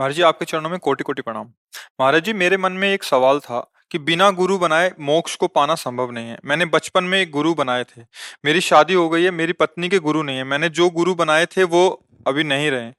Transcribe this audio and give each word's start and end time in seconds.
महाराज 0.00 0.16
जी, 0.16 0.22
आपके 0.22 0.44
चरणों 0.44 0.70
में 0.70 0.78
कोटि 0.78 1.04
कोटि 1.04 1.22
प्रणाम। 1.22 1.52
महाराज 2.00 2.24
जी, 2.24 2.32
मेरे 2.32 2.56
मन 2.56 2.72
में 2.72 2.92
एक 2.92 3.04
सवाल 3.04 3.40
था 3.40 3.72
कि 3.90 3.98
बिना 3.98 4.30
गुरु 4.30 4.58
बनाए 4.58 4.92
मोक्ष 5.00 5.36
को 5.36 5.48
पाना 5.48 5.74
संभव 5.74 6.10
नहीं 6.10 6.28
है। 6.28 6.38
मैंने 6.44 6.64
बचपन 6.64 7.04
में 7.04 7.20
एक 7.20 7.30
गुरु 7.30 7.54
बनाए 7.54 7.84
थे। 7.84 8.02
मेरी 8.44 8.60
शादी 8.60 8.94
हो 8.94 9.08
गई 9.08 9.22
है, 9.22 9.30
मेरी 9.30 9.52
पत्नी 9.52 9.88
के 9.88 9.98
गुरु 9.98 10.22
नहीं 10.22 10.36
है। 10.36 10.44
मैंने 10.44 10.68
जो 10.68 10.90
गुरु 10.90 11.14
बनाए 11.14 11.46
थे, 11.46 11.64
वो 11.64 12.06
अभी 12.26 12.44
नहीं 12.44 12.70
रहे। 12.70 12.92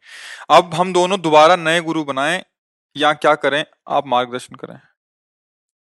अब 0.49 0.73
हम 0.73 0.93
दोनों 0.93 1.21
दोबारा 1.21 1.55
नए 1.55 1.81
गुरु 1.81 2.03
बनाएँ 2.03 2.43
या 2.97 3.13
क्या 3.13 3.35
करें? 3.35 3.65
आप 3.89 4.07
मार्गदर्शन 4.07 4.55
करें। 4.55 4.79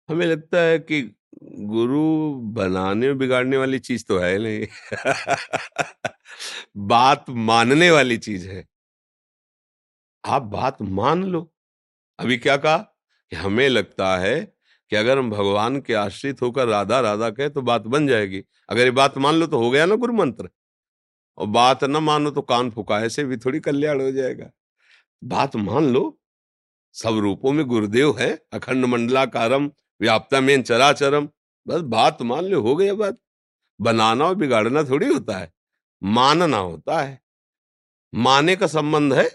हमें 0.09 0.25
लगता 0.25 0.57
है 0.57 0.79
कि 0.79 1.15
गुरु 1.43 2.33
बनाने 2.35 3.07
और 3.07 3.13
बिगाड़ने 3.13 3.57
वाली 3.57 3.79
चीज़ 3.79 4.05
तो 4.07 4.19
है 4.19 4.37
नहीं। 4.37 4.67
बात 6.77 7.25
मानने 7.29 7.91
वाली 7.91 8.17
चीज़ 8.17 8.49
है। 8.49 8.65
आप 10.23 10.41
बात 10.41 10.81
मान 10.81 11.23
लो। 11.23 11.51
अभी 12.19 12.37
क्या 12.37 12.57
कहा? 12.57 12.77
कि 12.77 13.35
हमें 13.35 13.69
लगता 13.69 14.17
है 14.17 14.39
कि 14.91 14.95
अगर 14.95 15.17
हम 15.17 15.29
भगवान 15.31 15.79
के 15.81 15.93
आश्रित 15.93 16.41
होकर 16.41 16.67
राधा 16.67 16.99
राधा 16.99 17.29
कहे 17.29 17.49
तो 17.49 17.61
बात 17.61 17.81
बन 17.81 18.07
जाएगी। 18.07 18.43
अगर 18.69 18.83
ये 18.85 18.91
बात 18.91 19.17
मान 19.17 19.35
लो 19.35 19.47
तो 19.47 19.59
हो 19.59 19.69
गया 19.71 19.85
ना 19.85 19.95
गुरु 19.95 20.13
मंत्र 20.13 20.49
और 21.37 21.47
बात 21.47 21.83
न 21.83 21.97
मानो 21.97 22.31
तो 22.31 22.41
कान 22.41 22.69
फुका 22.71 22.99
ऐसे 22.99 23.23
भी 23.23 23.37
थोड़ी 23.37 23.59
कल्याण 23.59 24.01
हो 24.01 24.11
जाएगा। 24.11 24.49
बात 25.23 25.55
मान 25.55 25.85
लो, 25.85 26.19
सब 26.95 27.17
रूपों 27.17 27.51
में 27.51 27.65
गुरुदेव 27.65 28.17
है, 28.19 28.33
अखंड 28.53 28.85
मंडलाकारम, 28.85 29.71
व्याप्ता 30.01 30.39
में 30.41 30.61
चराचरम। 30.63 31.29
बस 31.67 31.81
बात 31.81 32.21
मान 32.21 32.45
लो, 32.45 32.61
हो 32.61 32.75
गया 32.75 32.93
बात। 32.93 33.17
बनाना 33.79 34.25
और 34.25 34.35
बिगाड़ना 34.35 34.83
थोड़ी 34.83 35.07
होता 35.07 35.37
है, 35.37 35.51
मानना 36.03 36.57
होता 36.57 37.01
है। 37.01 37.21
माने 38.13 38.55
का 38.55 38.67
संबंध 38.67 39.13
है 39.13 39.29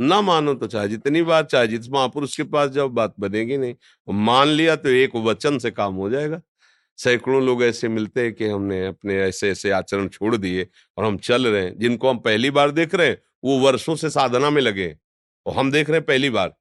ना 0.00 0.20
मानो 0.20 0.54
तो 0.54 0.66
चाहे 0.66 0.88
जितनी 0.88 1.22
बार 1.22 1.44
चाहे 1.44 1.66
जिस 1.68 1.90
महापुरुष 1.90 2.36
के 2.36 2.42
पास 2.42 2.70
जाओ, 2.70 2.88
बात 2.88 3.14
बनेगी 3.20 3.56
नहीं। 3.56 3.74
मान 4.10 4.48
लिया 4.48 4.76
तो 4.76 4.88
एक 4.88 5.16
वचन 5.16 5.58
से 5.58 5.70
काम 5.70 5.94
हो 5.94 6.10
जाएगा। 6.10 6.40
सैकड़ों 6.96 7.42
लोग 7.42 7.64
ऐसे 7.64 7.88
मिलते 7.88 8.22
हैं 8.22 8.32
कि 8.34 8.46
हमने 8.46 8.86
अपने 8.86 9.16
ऐसे 9.22 9.50
ऐसे 9.50 9.70
आचरण 9.70 10.08
छोड़ 10.08 10.36
दिए 10.36 10.66
और 10.98 11.04
हम 11.04 11.16
चल 11.18 11.46
रहे 11.46 11.62
हैं। 11.62 11.78
जिनको 11.78 12.10
हम 12.10 12.18
पहली 12.18 12.50
बार 12.50 12.70
देख 12.70 12.94
रहे 12.94 13.06
हैं, 13.08 13.22
वो 13.44 13.58
वर्षों 13.58 13.96
से 13.96 14.10
साधना 14.10 14.50
में 14.50 14.62
लगे 14.62 14.96
और 15.46 15.54
हम 15.56 15.70
देख 15.72 15.90
रहे 15.90 15.98
हैं 15.98 16.06
पहली 16.06 16.30
बार। 16.30 16.54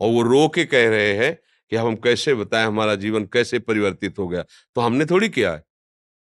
और 0.00 0.12
वो 0.12 0.22
रो 0.22 0.48
के 0.48 0.64
कह 0.64 0.88
रहे 0.88 1.14
हैं 1.14 1.38
कि 1.70 1.76
हम 1.76 1.96
कैसे 1.96 2.34
बताएँ, 2.34 2.66
हमारा 2.66 2.94
जीवन 2.94 3.24
कैसे 3.24 3.58
परिवर्तित 3.58 4.18
हो 4.18 4.28
गया। 4.28 4.42
तो 4.74 4.80
हमने 4.80 5.06
थोड़ी 5.06 5.28
किया 5.28 5.52
है। 5.52 5.64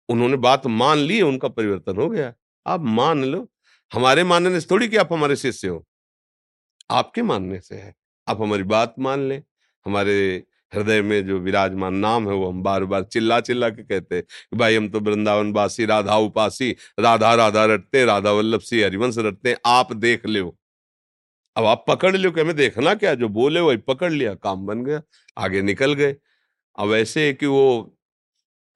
उन्होंने 0.08 0.36
बात 0.36 0.66
मान 0.66 0.98
ली, 0.98 1.22
उनका 1.22 1.48
परिवर्तन 1.48 1.96
हो 1.96 2.08
गया। 2.10 2.34
आप 2.66 2.80
मान 2.80 3.24
लो। 3.24 3.48
हमारे 3.92 4.24
मानने 4.24 4.60
से 4.60 4.68
थोड़ी 4.70 4.88
कि 4.88 4.96
आप 4.96 5.12
हमारे 5.12 5.36
शिष्य 5.36 5.68
हो। 5.68 5.86
आपके 6.90 7.22
मानने 7.22 7.60
से 7.60 7.74
है। 7.74 7.94
आप 8.26 8.40
हमारी 8.42 8.62
बात 8.64 8.94
मान 8.98 9.28
लें, 9.28 9.42
हमारे 9.86 10.44
हृदय 10.72 11.00
में 11.02 11.26
जो 11.26 11.38
विराजमान 11.40 11.94
नाम 11.94 12.28
है 12.28 12.34
वो 12.34 12.48
हम 12.50 12.62
बार 12.62 12.84
बार 12.84 13.02
चिल्ला 13.04 13.38
चिल्ला 13.40 13.68
के 13.70 13.82
कहते 13.82 14.16
हैं 14.16 14.24
कि 14.24 14.56
भाई 14.56 14.76
हम 14.76 14.88
तो 14.88 15.00
वृंदावन 15.00 15.52
वासी 15.52 15.86
राधा 15.86 16.16
उपासी, 16.18 16.70
राधा 17.00 17.34
राधा 17.34 17.64
रटते, 17.64 18.04
राधा 18.04 18.30
वल्लभ 18.32 18.60
सी 18.60 18.82
हरिवंश 18.82 19.18
रटते 19.18 19.56
आप 19.66 19.92
देख 19.94 20.26
लो 20.26 20.56
अब 21.56 21.64
आप 21.66 21.84
पकड़ 21.88 22.16
लो 22.16 22.30
कि 22.30 22.40
हमें 22.40 22.54
देखना 22.56 22.94
क्या 22.94 23.14
जो 23.14 23.28
बोले 23.30 23.60
वही 23.60 23.76
पकड़ 23.78 24.12
लिया, 24.12 24.34
काम 24.34 24.66
बन 24.66 24.84
गया, 24.84 25.02
आगे 25.36 25.62
निकल 25.62 25.92
गए। 25.94 26.14
अब 26.78 26.92
ऐसे 26.94 27.32
कि 27.32 27.46
वो 27.46 27.96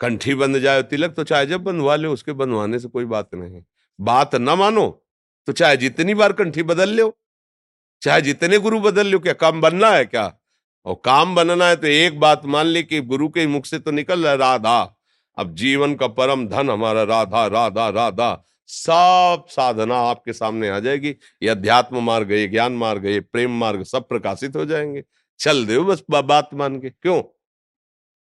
कंठी 0.00 0.34
बंध 0.34 0.58
जाए, 0.58 0.82
तिलक 0.82 1.14
तो 1.14 1.24
चाहे 1.24 1.46
जब 1.46 1.62
बंधवा 1.64 1.96
लो, 1.96 2.12
उसके 2.12 2.32
बंधवाने 2.34 2.78
से 2.78 2.88
कोई 2.88 3.04
बात 3.06 3.34
नहीं 3.34 3.62
बात 3.98 4.34
न 4.34 4.58
मानो 4.58 4.88
तो 5.48 5.52
चाहे 5.52 5.76
जितनी 5.76 6.14
बार 6.14 6.32
कंठी 6.32 6.62
बदल 6.64 6.90
लो 6.90 7.08
चाहे 8.02 8.20
जितने 8.20 8.58
गुरु 8.58 8.80
बदल 8.80 9.06
लो 9.06 9.18
क्या 9.18 9.32
काम 9.32 9.60
बनना 9.60 9.90
है 9.90 10.04
क्या? 10.04 10.32
और 10.86 11.00
काम 11.04 11.34
बनना 11.34 11.66
है 11.66 11.76
तो 11.76 11.86
एक 11.86 12.18
बात 12.20 12.42
मान 12.46 12.66
ली 12.66 12.82
कि 12.82 13.00
गुरु 13.02 13.28
के 13.28 13.46
मुख 13.46 13.66
से 13.66 13.78
तो 13.78 13.90
निकल 13.90 14.26
रहा 14.26 14.34
राधा। 14.34 14.96
अब 15.38 15.54
जीवन 15.54 15.94
का 15.94 16.06
परम 16.08 16.46
धन 16.48 16.70
हमारा 16.70 17.02
राधा 17.02 17.46
राधा 17.46 17.88
राधा, 17.88 18.44
सब 18.68 19.44
साधना 19.48 19.96
आपके 20.00 20.32
सामने 20.32 20.68
आ 20.68 20.78
जाएगी। 20.78 21.08
ये 21.42 21.48
अध्यात्म 21.48 22.02
मार्ग, 22.02 22.32
ये 22.32 22.46
ज्ञान 22.48 22.72
मार्ग, 22.72 23.06
ये 23.06 23.20
प्रेम 23.22 23.58
मार्ग 23.58 23.82
सब 23.84 24.08
प्रकाशित 24.08 24.56
हो 24.56 24.64
जाएँगे। 24.64 25.02
चल 25.40 25.64
दे 25.66 25.78
बस 25.80 26.02
बात 26.10 26.50
मान 26.54 26.78
के। 26.80 26.90
क्यों? 26.90 27.22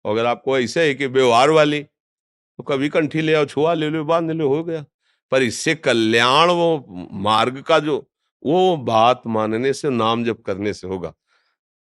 अगर 0.05 0.27
आपको 0.27 0.59
ऐसे 0.59 0.87
है 0.89 0.95
कि 0.95 1.07
व्यवहार 1.07 1.51
वाली 1.51 1.83
तो 1.83 2.63
कभी 2.63 2.89
कंठी 2.89 3.21
ले 3.21 3.35
आओ, 3.35 3.45
छुआ 3.45 3.75
ले 3.75 3.89
लो, 3.91 4.05
बाँध 4.05 4.31
ले, 4.31 4.45
हो 4.45 4.63
गया। 4.65 4.85
पर 5.33 5.43
इससे 5.43 5.75
कल्याण 5.75 6.51
वो 6.51 7.09
मार्ग 7.13 7.61
का 7.63 7.79
जो 7.79 7.99
वो 8.47 8.77
बात 8.77 9.23
मानने 9.27 9.73
से, 9.73 9.91
नाम 9.91 10.25
जप 10.25 10.43
करने 10.47 10.73
से 10.73 10.87
होगा। 10.87 11.15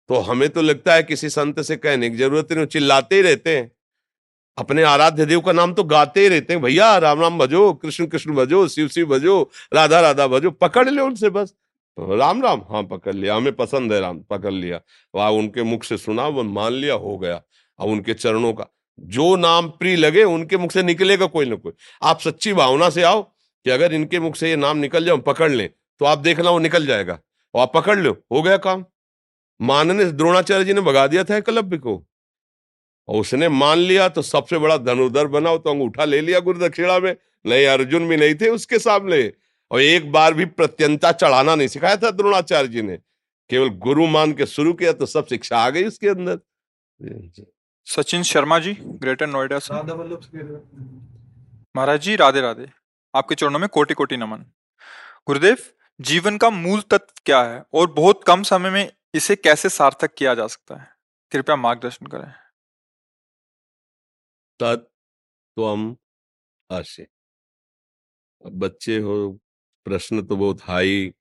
तो 0.10 0.16
हमें 0.16 0.50
तो 0.50 0.62
लगता 0.62 0.94
है 0.94 1.04
किसी 1.04 1.30
संत 1.30 1.62
से 1.62 1.76
कहने 1.76 2.10
की 2.10 2.18
ज़रूरत 2.18 2.52
नहीं 2.52 2.66
चिल्लाते 2.66 3.16
ही 3.16 3.22
रहते 3.22 3.58
हैं। 3.58 3.72
अपने 4.58 4.84
आराध्य 4.84 5.26
देव 5.26 5.42
का 5.42 5.52
नाम 5.52 5.74
तो 5.74 5.84
गाते 5.84 6.22
ही 6.22 6.28
रहते 6.28 6.54
हैं, 6.54 6.62
भैया, 6.62 6.98
राम 6.98 7.22
राम 7.22 7.38
भजो 7.40 7.74
कृष्ण 7.74 8.06
कृष्ण 8.06 8.34
भजो 8.34 8.68
शिव 8.68 8.88
शिव 8.88 9.06
भजो 9.06 9.52
राधा 9.74 10.00
राधा 10.00 10.28
भजो 10.28 10.52
पकड़ 10.52 10.90
ले 10.90 11.02
उनसे 11.02 11.30
बस। 11.30 11.54
राम 12.00 12.44
राम 12.44 12.62
हाँ 12.70 12.84
पकड़ 12.84 13.16
लिया, 13.16 13.36
हमें 13.36 13.54
पसंद 13.54 13.94
है 13.94 14.00
राम, 14.02 14.20
पकड़ 14.20 14.52
लिया। 14.52 14.82
वह, 15.16 15.28
उनके 15.28 15.64
मुख 15.64 15.84
से 15.84 15.98
सुना, 15.98 16.28
वो 16.28 16.44
मान 16.44 16.74
लिया, 16.74 16.94
हो 16.94 17.18
गया। 17.18 17.42
अब 17.80 17.88
उनके 17.88 18.14
चरणों 18.14 18.54
का, 18.54 18.68
जो 19.00 19.36
नाम 19.36 19.70
प्रिय 19.70 19.96
लगे, 19.96 20.24
उनके 20.24 20.58
मुख 20.58 20.72
से 20.72 20.84
निकलेगा 20.84 21.26
कोई 21.26 21.46
ना 21.46 21.56
कोई। 21.56 21.74
आप 22.04 22.20
सच्ची 22.20 22.54
भावना 22.54 22.90
से 22.90 23.04
आओ 23.04 23.22
कि 23.66 23.70
अगर 23.70 23.94
इनके 23.94 24.20
मुख 24.20 24.36
से 24.36 24.50
ये 24.50 24.56
नाम 24.56 24.78
निकल 24.78 25.06
जाओ 25.06 25.18
पकड़ 25.18 25.52
लें। 25.52 25.70
तो 26.02 26.06
आप 26.06 26.18
देखना 26.18 26.50
वो 26.50 26.60
निकल 26.60 26.86
जाएगा। 26.86 27.18
और 27.54 27.62
आप 27.62 27.72
पकड़ 27.74 27.98
लो 28.00 28.12
हो 28.32 28.42
गया 28.42 28.58
काम। 28.58 28.86
मानने 29.60 30.06
द्रोणाचार्य 30.12 30.66
जी 30.66 30.74
ने 30.74 30.82
भगा 30.82 31.06
दिया 31.08 31.24
था 31.24 31.36
एकलव्य 31.38 31.78
को। 31.78 31.94
और 33.08 33.20
उसने 33.22 33.50
मान 33.50 33.78
लिया 33.78 34.08
तो 34.10 34.22
सबसे 34.22 34.58
बड़ा 34.58 34.78
धनुर्धर 34.78 35.28
बना 35.28 35.56
तो 35.58 35.70
अंगूठा 35.70 36.06
ले 36.06 36.22
लिया 36.22 36.40
गुरु 36.40 36.60
दक्षिणा 36.60 36.98
में। 37.00 37.16
नहीं 37.46 37.66
अर्जुन 37.68 38.08
भी 38.08 38.18
नहीं 38.18 38.36
थे 38.36 38.50
उसके 38.50 38.80
सामने। 38.80 39.22
और 39.72 39.82
एक 39.82 40.12
बार 40.12 40.34
भी 40.34 40.46
प्रत्यंता 40.46 41.12
चढ़ाना 41.12 41.56
नहीं 41.56 41.68
सिखाया 41.68 41.96
था 41.96 42.12
द्रोणाचार्य 42.12 42.68
जी 42.68 42.82
ने। 42.82 42.98
केवल 43.50 43.70
गुरु 43.80 44.08
मान 44.08 44.34
के 44.34 44.46
शुरू 44.46 44.74
किया 44.74 44.94
तो 44.94 45.06
सब 45.06 45.28
शिक्षा 45.28 45.58
आ 45.58 45.70
गई 45.70 45.84
उसके 45.84 46.08
अंदर। 46.08 46.40
सचिन 47.88 48.24
शर्मा 48.24 48.60
जी 48.60 48.74
ग्रेटर 48.82 49.28
नोएडा 49.28 49.60
से। 49.60 49.74
महाराज 51.76 52.02
जी 52.02 52.16
राधे 52.16 52.42
राधे। 52.42 52.68
आपके 53.14 53.36
चरणों 53.36 53.60
में 53.60 53.68
कोटि 53.70 53.94
कोटि 53.94 54.18
नमन। 54.18 54.46
गुरुदेव 55.28 55.58
जीवन 56.02 56.38
का 56.38 56.50
मूल 56.50 56.82
तत्व 56.82 57.14
क्या 57.26 57.44
है 57.44 57.64
और 57.74 57.92
बहुत 57.94 58.24
कम 58.24 58.44
समय 58.44 58.70
में 58.70 58.92
इसे 59.16 59.36
कैसे 59.36 59.70
सार्थक 59.70 60.14
किया 60.14 60.34
जा 60.36 60.48
सकता 60.48 60.76
है? 60.76 60.88
कृपया 61.32 61.56
मार्गदर्शन 61.56 62.06
करें। 62.06 62.34
तत्व 64.60 65.98
आशे 66.72 67.04
अब 68.46 68.60
बच्चे 68.60 68.98
हो, 69.00 69.40
प्रश्न 69.86 70.26
तो 70.28 70.38
बहुत 70.38 70.62
हाई 70.62 71.14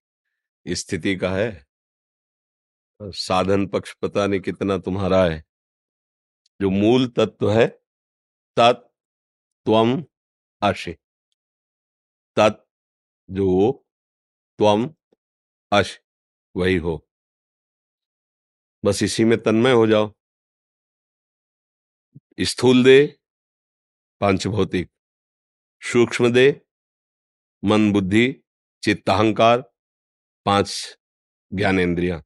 स्थिति 0.66 1.16
का 1.16 1.30
है। 1.30 1.66
साधन 3.02 3.66
पक्ष 3.66 3.94
पता 3.94 4.26
नहीं 4.26 4.40
कितना 4.40 4.78
तुम्हारा 4.78 5.24
है। 5.24 5.44
जो 6.60 6.70
मूल 6.70 7.06
तत्व 7.08 7.52
है 7.52 7.66
तत्व 8.56 10.04
अश 10.62 10.88
तत् 12.36 12.66
जो 13.30 13.86
त्वम 14.60 14.94
अश, 15.72 16.00
वही 16.56 16.76
हो। 16.76 17.08
बस 18.84 19.02
इसी 19.02 19.24
में 19.24 19.42
तन्मय 19.42 19.72
हो 19.72 19.86
जाओ। 19.86 20.14
स्थूल 22.40 22.84
दे, 22.84 23.20
पांचभौतिक। 24.20 24.90
सूक्ष्म 25.82 26.32
दे, 26.32 26.66
मन 27.64 27.92
बुद्धि 27.92 28.42
चित्ताहंकार 28.82 29.74
पाँच 30.44 30.98
ज्ञानेन्द्रिया। 31.52 32.18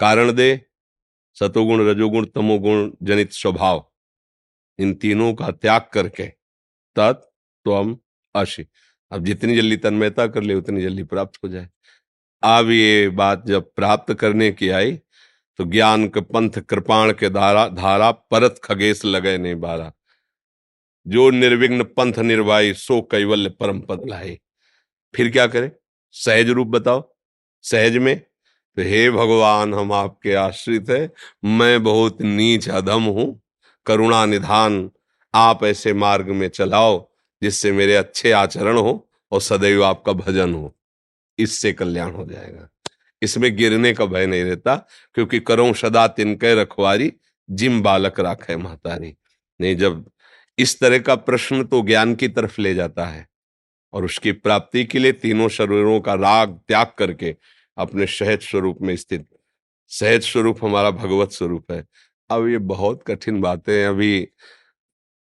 कारण 0.00 0.32
दे, 0.32 0.70
सतोगुण, 1.34 1.88
रजोगुण, 1.88 2.26
तमोगुण, 2.26 2.96
जनित 3.02 3.32
स्वभाव। 3.32 3.92
इन 4.78 4.94
तीनों 4.94 5.34
का 5.34 5.50
त्याग 5.50 5.90
करके 5.94 6.26
तत्व 6.96 7.98
अश। 8.34 8.60
अब 9.12 9.24
जितनी 9.24 9.56
जल्दी 9.56 9.76
तन्मयता 9.76 10.26
कर 10.26 10.42
ले, 10.42 10.54
उतनी 10.54 10.82
जल्दी 10.82 11.02
प्राप्त 11.02 11.38
हो 11.44 11.48
जाए। 11.48 11.68
अब 12.42 12.70
ये 12.70 13.08
बात 13.08 13.46
जब 13.46 13.70
प्राप्त 13.76 14.12
करने 14.14 14.50
की 14.52 14.68
आई 14.70 14.92
तो 15.58 15.64
ज्ञान 15.64 16.06
के 16.08 16.20
पंथ 16.20 16.58
कृपाण 16.60 17.12
के 17.12 17.28
धारा 17.30 17.66
धारा 17.68 18.10
परत 18.10 18.60
खगेश 18.64 19.04
लगे 19.04 19.36
नहीं 19.38 19.54
बारा। 19.54 19.92
जो 21.06 21.28
निर्विघ्न 21.30 21.82
पंथ 21.96 22.18
निर्वाही, 22.18 22.74
सो 22.74 23.00
कैवल्य 23.02 23.50
परम 23.50 23.80
पद 23.80 24.02
लाए। 24.08 24.38
फिर 25.14 25.30
क्या 25.30 25.46
करे? 25.46 25.70
सहज 26.14 26.50
रूप 26.50 26.66
बताओ। 26.66 27.02
सहज 27.64 27.96
में 27.96 28.18
तो 28.18 28.82
हे 28.82 29.10
भगवान, 29.10 29.74
हम 29.74 29.92
आपके 29.92 30.34
आश्रित 30.34 30.90
है। 30.90 31.10
मैं 31.44 31.82
बहुत 31.82 32.22
नीच 32.22 32.68
अधम 32.68 33.02
हूँ। 33.02 33.40
करुणा 33.86 34.24
निधान, 34.26 34.90
आप 35.34 35.64
ऐसे 35.64 35.92
मार्ग 35.92 36.28
में 36.30 36.48
चलाओ। 36.48 37.08
जिससे 37.42 37.72
मेरे 37.72 37.94
अच्छे 37.96 38.32
आचरण 38.32 38.76
हो 38.76 39.08
और 39.32 39.40
सदैव 39.40 39.84
आपका 39.84 40.12
भजन 40.12 40.54
हो। 40.54 40.74
इससे 41.38 41.72
कल्याण 41.72 42.12
हो 42.12 42.24
जाएगा। 42.24 42.68
इसमें 43.22 43.56
गिरने 43.56 43.92
का 43.94 44.04
भय 44.04 44.26
नहीं 44.26 44.42
रहता, 44.42 44.74
क्योंकि 45.14 45.40
करो 45.40 45.72
सदा 45.72 46.06
तिनके 46.08 46.54
रखवारी, 46.54 47.12
जिम 47.48 47.82
बालक 47.82 48.20
राखे 48.20 48.56
महतारी। 48.56 49.14
नहीं, 49.60 49.76
जब 49.76 50.04
इस 50.58 50.78
तरह 50.80 50.98
का 50.98 51.14
प्रश्न 51.14 51.64
तो 51.64 51.82
ज्ञान 51.82 52.14
की 52.14 52.28
तरफ़ 52.28 52.60
ले 52.60 52.74
जाता 52.74 53.04
है 53.06 53.26
और 53.92 54.04
उसकी 54.04 54.32
प्राप्ति 54.32 54.84
के 54.84 54.98
लिए 54.98 55.12
तीनों 55.12 55.48
शरीरों 55.48 56.00
का 56.00 56.14
राग 56.14 56.58
त्याग 56.68 56.92
करके 56.98 57.34
अपने 57.76 58.06
सहज 58.06 58.42
स्वरूप 58.42 58.78
में 58.82 58.94
स्थित, 58.96 59.26
सहज 59.90 60.22
स्वरूप 60.22 60.64
हमारा 60.64 60.90
भगवत 60.90 61.32
स्वरूप 61.32 61.72
है। 61.72 61.84
अब 62.30 62.48
ये 62.48 62.58
बहुत 62.58 63.02
कठिन 63.06 63.40
बातें 63.40 63.84
अभी 63.86 64.28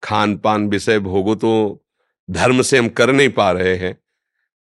खान 0.03 0.37
पान 0.39 0.69
विषय 0.69 0.99
भोगो 0.99 1.35
तो 1.35 1.85
धर्म 2.31 2.63
से 2.63 2.79
हम 2.79 2.89
कर 2.89 3.13
नहीं 3.13 3.29
पा 3.29 3.53
रहे 3.53 3.77
हैं। 3.77 3.99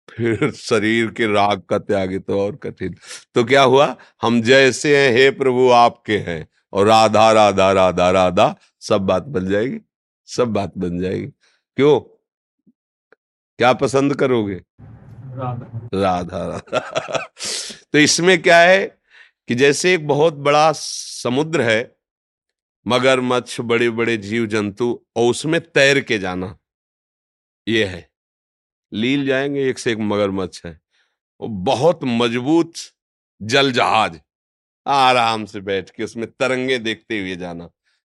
फिर 0.10 0.52
शरीर 0.52 1.08
के 1.08 1.28
राग 1.28 1.62
का 1.62 1.78
त्याग 1.78 2.24
तो 2.28 2.42
और 2.42 2.56
कठिन। 2.56 2.96
तो 3.36 3.44
क्या 3.44 3.62
हुआ? 3.62 3.96
हम 4.22 4.42
जैसे 4.42 4.98
हैं 4.98 5.18
हे 5.18 5.32
प्रभु 5.32 5.70
आपके 5.70 6.18
हैं। 6.18 6.48
और 6.74 6.88
राधा 6.88 7.32
राधा 7.32 7.72
राधा 7.72 8.12
राधा 8.12 8.56
सब 8.80 9.02
बात 9.02 9.24
बन 9.24 9.50
जाएगी। 9.50 9.80
सब 10.26 10.48
बात 10.48 10.74
बन 10.78 11.00
जाएगी। 11.00 11.28
क्यों? 11.76 12.00
क्या 13.58 13.74
पसंद 13.74 14.16
करोगे? 14.16 14.62
राधा। 14.82 15.90
राधा 15.94 16.48
राधा। 16.48 17.34
तो 17.94 18.00
इसमें 18.00 18.42
क्या 18.42 18.60
है 18.60 18.98
कि 19.48 19.56
जैसे 19.56 19.94
एक 19.94 20.08
बहुत 20.08 20.34
बड़ा 20.34 20.72
समुद्र 20.72 21.62
है 21.62 21.96
मगरमच्छ 22.88 23.62
बड़े 23.62 23.90
बड़े 23.90 24.18
जीव 24.18 24.46
जंतु 24.46 25.06
और 25.16 25.30
उसमें 25.30 25.62
तैर 25.62 26.00
के 26.00 26.20
जाना। 26.20 26.58
ये 27.68 27.86
है। 27.86 28.10
लील 28.94 29.26
जाएँगे, 29.26 29.70
एक 29.70 29.80
से 29.80 29.92
एक 29.92 29.98
मगरमच्छ 29.98 30.66
है। 30.66 30.82
वो 31.42 31.48
बहुत 31.48 32.00
मज़बूत 32.04 32.74
जल 33.42 33.72
जहाज़। 33.72 34.18
आराम 34.88 35.46
से 35.46 35.62
बैठ 35.62 35.90
के 35.90 36.04
उसमें 36.04 36.28
तरंगे 36.32 36.78
देखते 36.78 37.20
हुए 37.20 37.36
जाना। 37.36 37.70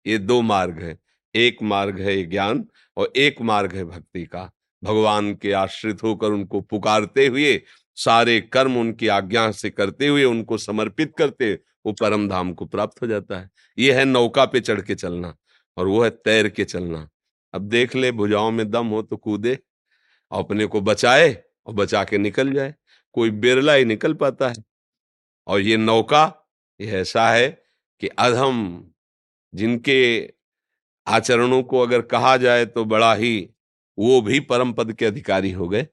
ये 0.07 0.17
दो 0.17 0.41
मार्ग 0.41 0.83
है। 0.83 0.99
एक 1.35 1.57
मार्ग 1.63 1.99
है 1.99 2.23
ज्ञान 2.23 2.65
और 2.97 3.13
एक 3.15 3.41
मार्ग 3.41 3.75
है 3.75 3.85
भक्ति 3.85 4.25
का। 4.25 4.51
भगवान 4.83 5.35
के 5.35 5.51
आश्रित 5.51 6.03
होकर 6.03 6.27
उनको 6.27 6.61
पुकारते 6.61 7.27
हुए, 7.27 7.61
सारे 7.95 8.41
कर्म 8.41 8.77
उनकी 8.77 9.07
आज्ञा 9.07 9.51
से 9.51 9.69
करते 9.69 10.07
हुए, 10.07 10.23
उनको 10.23 10.57
समर्पित 10.57 11.13
करते 11.17 11.59
वो 11.85 11.93
परम 11.93 12.29
धाम 12.29 12.53
को 12.53 12.65
प्राप्त 12.65 13.01
हो 13.01 13.07
जाता 13.07 13.39
है। 13.39 13.49
ये 13.79 13.93
है 13.93 14.05
नौका 14.05 14.45
पे 14.45 14.59
चढ़ 14.59 14.81
के 14.81 14.95
चलना 14.95 15.35
और 15.77 15.87
वो 15.87 16.03
है 16.03 16.09
तैर 16.09 16.49
के 16.49 16.63
चलना। 16.63 17.09
अब 17.55 17.61
देख 17.61 17.95
ले, 17.95 18.11
भुजाओं 18.11 18.51
में 18.51 18.71
दम 18.71 18.87
हो 18.87 19.01
तो 19.01 19.17
कूदे, 19.17 19.59
अपने 20.31 20.65
को 20.65 20.81
बचाए 20.81 21.43
और 21.65 21.73
बचा 21.73 22.03
के 22.03 22.17
निकल 22.17 22.53
जाए। 22.53 22.75
कोई 23.13 23.29
बिरला 23.31 23.73
ही 23.73 23.85
निकल 23.85 24.13
पाता 24.13 24.49
है। 24.49 24.55
और 25.47 25.59
ये 25.59 25.77
नौका, 25.77 26.51
ये 26.81 26.91
ऐसा 26.91 27.29
है 27.29 27.63
कि 27.99 28.07
अधम, 28.07 28.85
जिनके 29.55 30.33
आचरणों 31.07 31.63
को 31.63 31.79
अगर 31.79 32.01
कहा 32.01 32.37
जाए 32.37 32.65
तो 32.65 32.85
बड़ा 32.85 33.13
ही, 33.15 33.49
वो 33.99 34.21
भी 34.21 34.39
परम 34.39 34.73
पद 34.73 34.93
के 34.93 35.05
अधिकारी 35.05 35.51
हो 35.51 35.69
गए। 35.69 35.87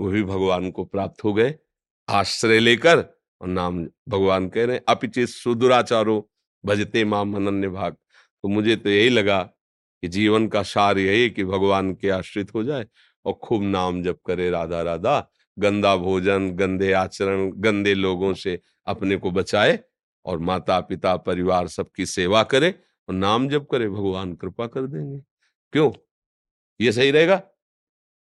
वो 0.00 0.08
भी 0.08 0.22
भगवान 0.22 0.70
को 0.70 0.84
प्राप्त 0.84 1.24
हो 1.24 1.34
गए। 1.34 1.54
आश्रय 2.08 2.58
लेकर 2.58 2.98
और 3.40 3.48
नाम 3.48 3.84
भगवान 4.08 4.48
कह 4.48 4.64
रहे 4.64 4.76
हैं, 4.76 4.82
अपिचित 4.88 5.28
सुदुराचारो, 5.28 6.30
भजते 6.64 7.04
माँ 7.04 7.24
मनन्य 7.24 7.68
भाग। 7.68 7.92
तो 8.42 8.48
मुझे 8.48 8.76
तो 8.76 8.88
यही 8.88 9.08
लगा 9.08 9.50
कि 10.02 10.08
जीवन 10.08 10.46
का 10.48 10.62
सार 10.62 10.98
यही 10.98 11.30
कि 11.30 11.44
भगवान 11.44 11.94
के 11.94 12.10
आश्रित 12.10 12.54
हो 12.54 12.64
जाए 12.64 12.86
और 13.26 13.32
खूब 13.42 13.62
नाम 13.62 14.02
जप 14.02 14.20
करे 14.26 14.50
राधा 14.50 14.82
राधा, 14.82 15.30
गंदा 15.58 15.96
भोजन, 15.96 16.50
गंदे 16.50 16.92
आचरण, 16.92 17.50
गंदे 17.50 17.94
लोगों 17.94 18.34
से 18.34 18.60
अपने 18.86 19.16
को 19.16 19.30
बचाए 19.30 19.78
और 20.26 20.38
माता 20.38 20.80
पिता 20.80 21.16
परिवार 21.16 21.68
सबकी 21.68 22.06
सेवा 22.06 22.42
करे 22.42 22.70
और 23.08 23.14
नाम 23.14 23.48
जप 23.48 23.66
करे, 23.72 23.88
भगवान 23.88 24.34
कृपा 24.34 24.66
कर 24.66 24.86
देंगे। 24.86 25.20
क्यों? 25.72 25.92
ये 26.80 26.92
सही 26.92 27.10
रहेगा? 27.10 27.42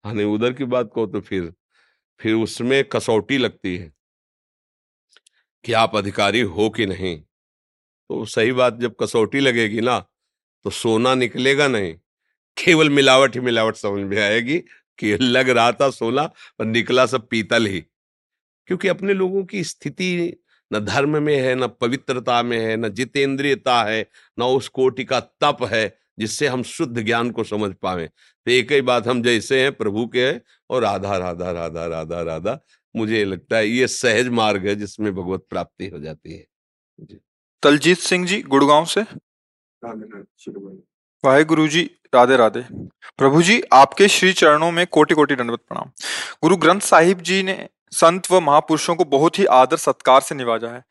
हाँ 0.06 0.14
नहीं, 0.14 0.26
उधर 0.26 0.54
की 0.54 0.66
बात 0.66 0.92
कहो 0.96 1.06
तो 1.08 1.22
फिर 1.22 1.54
फिर 2.20 2.36
उसमें 2.36 2.84
कसौटी 2.84 3.38
लगती 3.38 3.78
है 3.78 3.92
कि 5.66 5.74
आप 5.74 5.96
अधिकारी 5.96 6.42
हो 6.42 6.70
कि 6.70 6.86
नहीं? 6.86 7.18
तो 8.10 8.26
सही 8.26 8.52
बात 8.52 8.78
जब 8.80 8.96
कसौटी 9.02 9.40
लगेगी 9.40 9.82
ना 9.82 9.98
तो 10.66 10.70
सोना 10.70 11.16
निकलेगा 11.16 11.68
नहीं। 11.68 11.94
केवल 12.58 12.90
मिलावट 12.90 13.36
ही 13.36 13.42
मिलावट 13.42 13.76
समझ 13.76 14.04
में 14.04 14.18
आएगी 14.22 14.58
कि 15.00 15.18
लग 15.18 15.50
रहा 15.50 15.72
था 15.72 15.90
सोना, 15.90 16.24
पर 16.60 16.66
निकला 16.66 17.06
सब 17.06 17.28
पीतल 17.30 17.66
ही। 17.66 17.82
क्योंकि 18.68 18.88
अपने 18.88 19.14
लोगों 19.14 19.44
की 19.46 19.64
स्थिति 19.64 20.38
न 20.74 20.80
धर्म 20.80 21.24
में 21.24 21.36
है, 21.38 21.56
न 21.56 21.68
पवित्रता 21.68 22.44
में 22.44 22.60
है, 22.60 22.78
न 22.78 22.90
जितेंद्रियता 22.90 23.84
है, 23.84 24.06
न 24.40 24.44
उस 24.44 24.68
कोटि 24.68 25.04
का 25.06 25.20
तप 25.20 25.58
है, 25.64 25.98
जिससे 26.20 26.48
हम 26.48 26.64
शुद्ध 26.64 27.02
ज्ञान 27.02 27.32
को 27.32 27.44
समझ 27.44 27.74
पाए 27.82 28.08
तो 28.08 28.52
एक 28.52 28.72
ही 28.72 28.82
बात 28.82 29.08
हम 29.08 29.24
जैसे 29.24 29.62
हैं, 29.64 29.72
प्रभु 29.72 30.08
के 30.08 30.28
हैं 30.28 30.42
और 30.70 30.82
राधा 30.82 31.18
राधा 31.18 31.52
राधा 31.52 31.86
राधा 31.88 32.22
राधा। 32.22 32.60
मुझे 32.96 33.26
लगता 33.26 33.58
है 33.58 33.68
ये 33.68 33.88
सहज 33.88 34.28
मार्ग 34.28 34.68
है 34.68 34.76
जिसमें 34.76 35.14
भगवत 35.16 35.46
प्राप्ति 35.50 35.88
हो 35.88 36.00
जाती 36.00 36.34
है। 36.34 36.46
जी। 37.00 37.20
तलजीत 37.64 37.98
सिंह 37.98 38.26
जी, 38.28 38.42
गुड़गांव 38.42 38.86
से? 38.86 39.04
वाहे 41.26 41.44
गुरु 41.44 41.68
जी, 41.68 41.92
राधे 42.16 42.38
राधे। 42.38 42.66
प्रभु 43.18 43.42
जी, 43.42 43.64
आपके 43.74 44.08
श्री 44.08 44.34
चरणों 44.34 44.72
में 44.72 44.88
कोटि 44.88 45.14
कोटि 45.14 45.36
दंडवत 45.36 45.60
प्रणाम। 45.60 45.92
गुरु 46.44 46.58
ग्रंथ 46.58 46.80
साहिब 46.80 47.22
जी 47.22 47.44
ने 47.44 47.70
संत 47.92 48.32
व 48.32 48.40
महापुरुषों 48.40 48.96
को 48.96 49.04
बहुत 49.06 49.40
ही 49.40 49.46
आदर 49.46 49.78
सत्कार 49.78 50.22
से 50.22 50.36
निवाजा 50.36 50.68
है। 50.68 50.84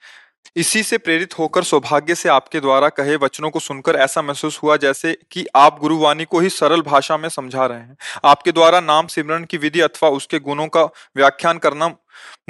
इसी 0.57 0.83
से 0.83 0.99
प्रेरित 0.99 1.39
होकर 1.39 1.63
सौभाग्य 1.63 2.15
से 2.15 2.29
आपके 2.29 2.61
द्वारा 2.61 2.89
कहे 2.89 3.17
वचनों 3.17 3.51
को 3.51 3.61
सुनकर 3.61 3.97
ऐसा 3.97 4.23
महसूस 4.23 4.59
हुआ 4.63 4.77
जैसे 4.77 5.17
कि 5.33 5.47
आप 5.57 5.79
गुरुवाणी 5.81 6.25
को 6.25 6.41
ही 6.41 6.49
सरल 6.51 6.83
भाषा 6.83 7.17
में 7.17 7.29
समझा 7.29 7.67
रहे 7.67 7.79
हैं। 7.79 7.97
आपके 8.25 8.53
द्वारा 8.53 8.81
नाम 8.81 9.07
सिमरण 9.07 9.45
की 9.45 9.57
विधि 9.57 9.81
अथवा 9.81 10.09
उसके 10.11 10.39
गुणों 10.41 10.67
का 10.69 10.85
व्याख्यान 11.17 11.59
करना 11.59 11.95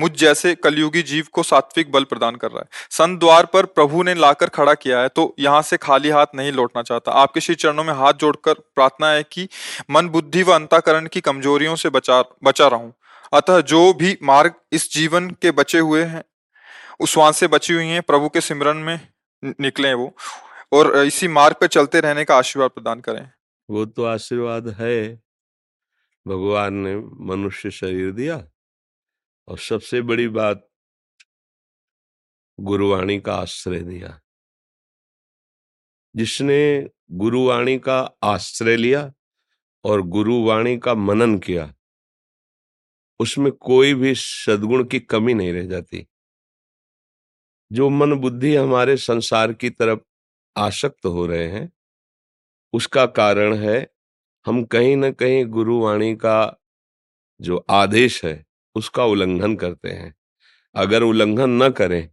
मुझ 0.00 0.10
जैसे 0.12 0.54
कलयुगी 0.54 1.02
जीव 1.02 1.26
को 1.32 1.42
सात्विक 1.42 1.90
बल 1.92 2.04
प्रदान 2.04 2.36
कर 2.36 2.50
रहा 2.50 2.60
है। 2.60 2.68
संत 2.90 3.18
द्वार 3.20 3.46
पर 3.46 3.66
प्रभु 3.66 4.02
ने 4.02 4.14
लाकर 4.14 4.48
खड़ा 4.48 4.74
किया 4.74 5.00
है 5.00 5.08
तो 5.08 5.34
यहाँ 5.38 5.60
से 5.62 5.76
खाली 5.76 6.10
हाथ 6.10 6.34
नहीं 6.34 6.52
लौटना 6.52 6.82
चाहता। 6.82 7.12
आपके 7.12 7.40
श्री 7.40 7.54
चरणों 7.54 7.84
में 7.84 7.92
हाथ 7.94 8.12
जोड़कर 8.12 8.54
प्रार्थना 8.54 9.10
है 9.10 9.22
कि 9.22 9.48
मन, 9.90 10.08
बुद्धि 10.08 10.42
व 10.42 10.54
अंताकरण 10.54 11.06
की 11.06 11.20
कमजोरियों 11.20 11.76
से 11.76 11.90
बचा 11.90 12.22
बचा 12.44 12.66
रहूँ। 12.68 12.92
अतः 13.32 13.60
जो 13.62 13.92
भी 13.94 14.16
मार्ग 14.22 14.54
इस 14.72 14.92
जीवन 14.92 15.28
के 15.42 15.50
बचे 15.52 15.78
हुए 15.78 16.02
हैं 16.04 16.22
उस 17.00 17.16
वान 17.16 17.32
से 17.32 17.46
बची 17.46 17.72
हुई 17.72 17.86
हैं, 17.86 18.02
प्रभु 18.02 18.28
के 18.28 18.40
सिमरन 18.40 18.76
में 18.76 19.08
निकले 19.44 19.94
वो। 19.94 20.16
और 20.72 20.96
इसी 20.96 21.28
मार्ग 21.28 21.56
पर 21.60 21.66
चलते 21.66 22.00
रहने 22.00 22.24
का 22.24 22.36
आशीर्वाद 22.36 22.70
प्रदान 22.70 23.00
करें। 23.00 23.32
वो 23.70 23.86
तो 23.86 24.04
आशीर्वाद 24.04 24.68
है। 24.68 25.22
भगवान 26.28 26.74
ने 26.74 26.96
मनुष्य 26.96 27.70
शरीर 27.70 28.12
दिया। 28.12 28.48
और 29.48 29.58
सबसे 29.58 30.02
बड़ी 30.02 30.28
बात, 30.28 30.68
गुरुवाणी 32.60 33.20
का 33.20 33.34
आश्रय 33.34 33.80
दिया। 33.80 34.20
जिसने 36.16 36.90
गुरुवाणी 37.10 37.78
का 37.78 38.10
आश्रय 38.22 38.76
लिया 38.76 39.12
और 39.84 40.02
गुरुवाणी 40.02 40.78
का 40.78 40.94
मनन 40.94 41.38
किया, 41.38 41.74
उसमें 43.20 43.52
कोई 43.52 43.94
भी 43.94 44.14
सदगुण 44.14 44.84
की 44.84 45.00
कमी 45.00 45.34
नहीं 45.34 45.52
रह 45.52 45.66
जाती। 45.66 46.09
जो 47.70 47.88
मन 47.90 48.12
बुद्धि 48.14 48.54
हमारे 48.56 48.96
संसार 48.96 49.52
की 49.52 49.70
तरफ़ 49.70 50.00
आसक्त 50.56 51.06
हो 51.06 51.26
रहे 51.26 51.46
हैं, 51.48 51.70
उसका 52.74 53.06
कारण 53.08 53.54
है, 53.56 53.86
हम 54.46 54.64
कहीं 54.64 54.96
ना 54.96 55.10
कहीं 55.12 55.44
गुरुवाणी 55.48 56.14
का 56.16 56.38
जो 57.40 57.64
आदेश 57.72 58.24
है, 58.24 58.44
उसका 58.76 59.04
उल्लंघन 59.06 59.56
करते 59.56 59.90
हैं। 59.90 60.14
अगर 60.74 61.02
उल्लंघन 61.02 61.62
न 61.62 61.70
करें 61.72 62.08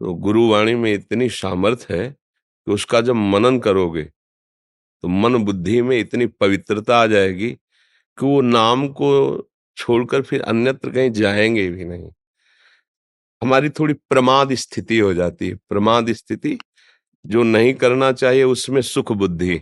तो 0.00 0.14
गुरुवाणी 0.14 0.74
में 0.74 0.92
इतनी 0.92 1.28
सामर्थ 1.30 1.86
है 1.90 2.08
कि 2.08 2.72
उसका 2.72 3.00
जब 3.00 3.14
मनन 3.14 3.58
करोगे 3.58 4.02
तो 4.82 5.08
मन 5.08 5.36
बुद्धि 5.44 5.82
में 5.82 5.98
इतनी 5.98 6.26
पवित्रता 6.40 6.98
आ 6.98 7.06
जाएगी 7.06 7.50
कि 7.50 8.26
वो 8.26 8.40
नाम 8.42 8.88
को 8.92 9.10
छोड़कर 9.76 10.22
फिर 10.22 10.42
अन्यत्र 10.44 10.90
कहीं 10.90 11.10
जाएँगे 11.12 11.68
भी 11.70 11.84
नहीं। 11.84 12.10
हमारी 13.44 13.68
थोड़ी 13.70 13.94
प्रमाद 14.10 14.54
स्थिति 14.54 14.98
हो 14.98 15.12
जाती 15.14 15.48
है। 15.48 15.54
प्रमाद 15.68 16.12
स्थिति 16.12 16.58
जो 17.24 17.42
नहीं 17.42 17.74
करना 17.74 18.12
चाहिए, 18.12 18.42
उसमें 18.44 18.80
सुख 18.82 19.12
बुद्धि। 19.12 19.60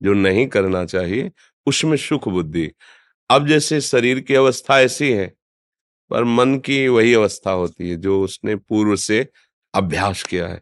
जो 0.00 0.12
नहीं 0.14 0.46
करना 0.48 0.84
चाहिए, 0.84 1.30
उसमें 1.66 1.96
सुख 1.98 2.28
बुद्धि। 2.28 2.70
अब 3.30 3.46
जैसे 3.48 3.80
शरीर 3.80 4.20
की 4.20 4.34
अवस्था 4.34 4.80
ऐसी 4.80 5.10
है, 5.12 5.26
पर 6.10 6.24
मन 6.24 6.58
की 6.58 6.86
वही 6.88 7.14
अवस्था 7.14 7.50
होती 7.52 7.88
है, 7.90 7.96
जो 7.96 8.22
उसने 8.22 8.56
पूर्व 8.56 8.96
से 8.96 9.26
अभ्यास 9.74 10.22
किया 10.22 10.48
है। 10.48 10.60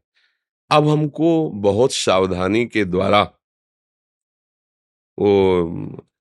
अब 0.70 0.88
हमको 0.88 1.50
बहुत 1.50 1.92
सावधानी 1.92 2.64
के 2.66 2.84
द्वारा 2.84 3.22
वो 5.18 5.64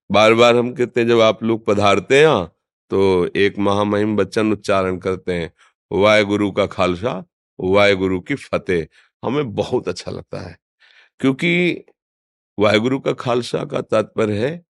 बार 0.09 0.33
बार 0.33 0.55
हम 0.55 0.73
कहते 0.73 1.01
हैं, 1.01 1.07
जब 1.07 1.19
आप 1.21 1.43
लोग 1.43 1.65
पधारते 1.65 2.19
हैं 2.19 2.45
तो 2.91 3.29
एक 3.35 3.57
महामहिम 3.59 4.15
बच्चन 4.17 4.51
उच्चारण 4.51 4.97
करते 4.97 5.33
हैं। 5.33 5.51
वाय 5.91 6.24
गुरु 6.24 6.51
का 6.51 6.65
खालसा 6.65 7.25
वाय 7.60 7.96
गुरु 7.96 8.20
की 8.20 8.36
फतेह। 8.36 8.88
हमें 9.25 9.56
बहुत 9.56 9.88
अच्छा 9.88 10.12
लगता 10.12 10.39
है, 10.39 10.58
क्योंकि 11.20 11.84
वाहेगुरु 12.60 13.00
का 13.00 13.13
खालसा 13.13 13.65
का 13.65 13.82
तात्पर्य 13.82 14.48
है 14.48 14.65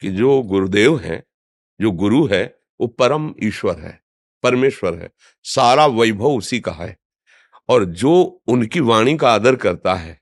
कि 0.00 0.08
जो 0.08 0.42
गुरुदेव 0.42 0.98
हैं, 0.98 1.24
जो 1.80 1.90
गुरु 1.90 2.26
है, 2.26 2.58
वो 2.80 2.86
परम 2.86 3.34
ईश्वर 3.42 3.78
है, 3.78 4.02
परमेश्वर 4.42 4.94
है। 4.94 5.10
सारा 5.42 5.86
वैभव 5.86 6.32
उसी 6.32 6.60
का 6.60 6.72
है। 6.72 6.96
और 7.68 7.84
जो 7.84 8.42
उनकी 8.46 8.80
वाणी 8.80 9.16
का 9.16 9.32
आदर 9.32 9.56
करता 9.56 9.94
है, 9.94 10.20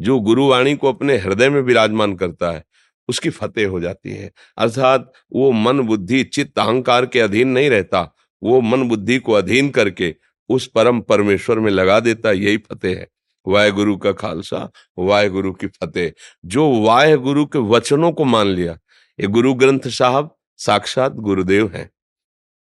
जो 0.00 0.20
गुरुवाणी 0.20 0.76
को 0.76 0.88
अपने 0.88 1.16
हृदय 1.16 1.48
में 1.48 1.60
विराजमान 1.60 2.16
करता 2.16 2.50
है, 2.50 2.64
उसकी 3.08 3.30
फतेह 3.30 3.68
हो 3.68 3.80
जाती 3.80 4.10
है। 4.10 4.32
अर्थात 4.58 5.12
वो 5.32 5.52
मन 5.52 5.80
बुद्धि 5.80 6.24
चित्त 6.24 6.58
अहंकार 6.58 7.06
के 7.06 7.20
अधीन 7.20 7.48
नहीं 7.48 7.70
रहता 7.70 8.14
वो 8.42 8.60
मन 8.60 8.88
बुद्धि 8.88 9.18
को 9.18 9.32
अधीन 9.32 9.70
करके 9.70 10.14
उस 10.50 10.66
परम 10.66 11.00
परमेश्वर 11.00 11.58
में 11.58 11.70
लगा 11.70 11.98
देता 12.00 12.32
यही 12.32 12.56
फतेह 12.58 12.98
है। 12.98 13.08
वाय 13.46 13.70
गुरु 13.70 13.96
का 13.96 14.12
खालसा 14.12 14.70
वाय 14.98 15.28
गुरु 15.28 15.52
की 15.52 15.66
फतेह। 15.66 16.12
जो 16.44 16.70
वाय 16.82 17.16
गुरु 17.16 17.44
के 17.46 17.58
वचनों 17.58 18.12
को 18.12 18.24
मान 18.24 18.46
लिया, 18.46 18.78
ये 19.18 19.26
गुरु 19.26 19.54
ग्रंथ 19.54 19.88
साहब 19.88 20.34
साक्षात 20.58 21.12
गुरुदेव 21.12 21.70
हैं, 21.74 21.90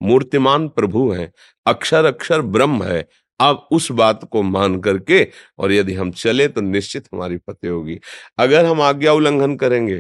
मूर्तिमान 0.02 0.68
प्रभु 0.70 1.10
हैं, 1.12 1.32
अक्षर 1.66 2.06
अक्षर 2.06 2.42
ब्रह्म 2.42 2.84
है। 2.84 3.08
आप 3.40 3.68
उस 3.72 3.92
बात 3.92 4.24
को 4.32 4.42
मान 4.44 4.80
करके 4.82 5.28
और 5.60 5.72
यदि 5.72 5.94
हम 5.94 6.12
चले 6.12 6.48
तो 6.48 6.62
निश्चित 6.62 7.08
हमारी 7.14 7.38
फतेह 7.40 7.72
होगी। 7.72 8.00
अगर 8.38 8.66
हम 8.66 8.82
आज्ञा 8.82 9.14
उल्लंघन 9.14 9.56
करेंगे 9.56 10.00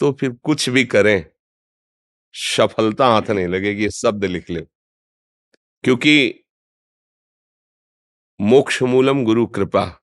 तो 0.00 0.12
फिर 0.12 0.30
कुछ 0.42 0.68
भी 0.68 0.84
करें। 0.84 1.24
सफलता 2.32 3.06
हाथ 3.06 3.30
नहीं 3.30 3.46
लगेगी, 3.46 3.90
शब्द 3.90 4.24
लिख 4.24 4.50
ले। 4.50 4.60
क्योंकि 5.84 6.34
मोक्ष 8.40 8.82
मूलम 8.82 9.24
गुरु 9.24 9.46
कृपा। 9.46 10.02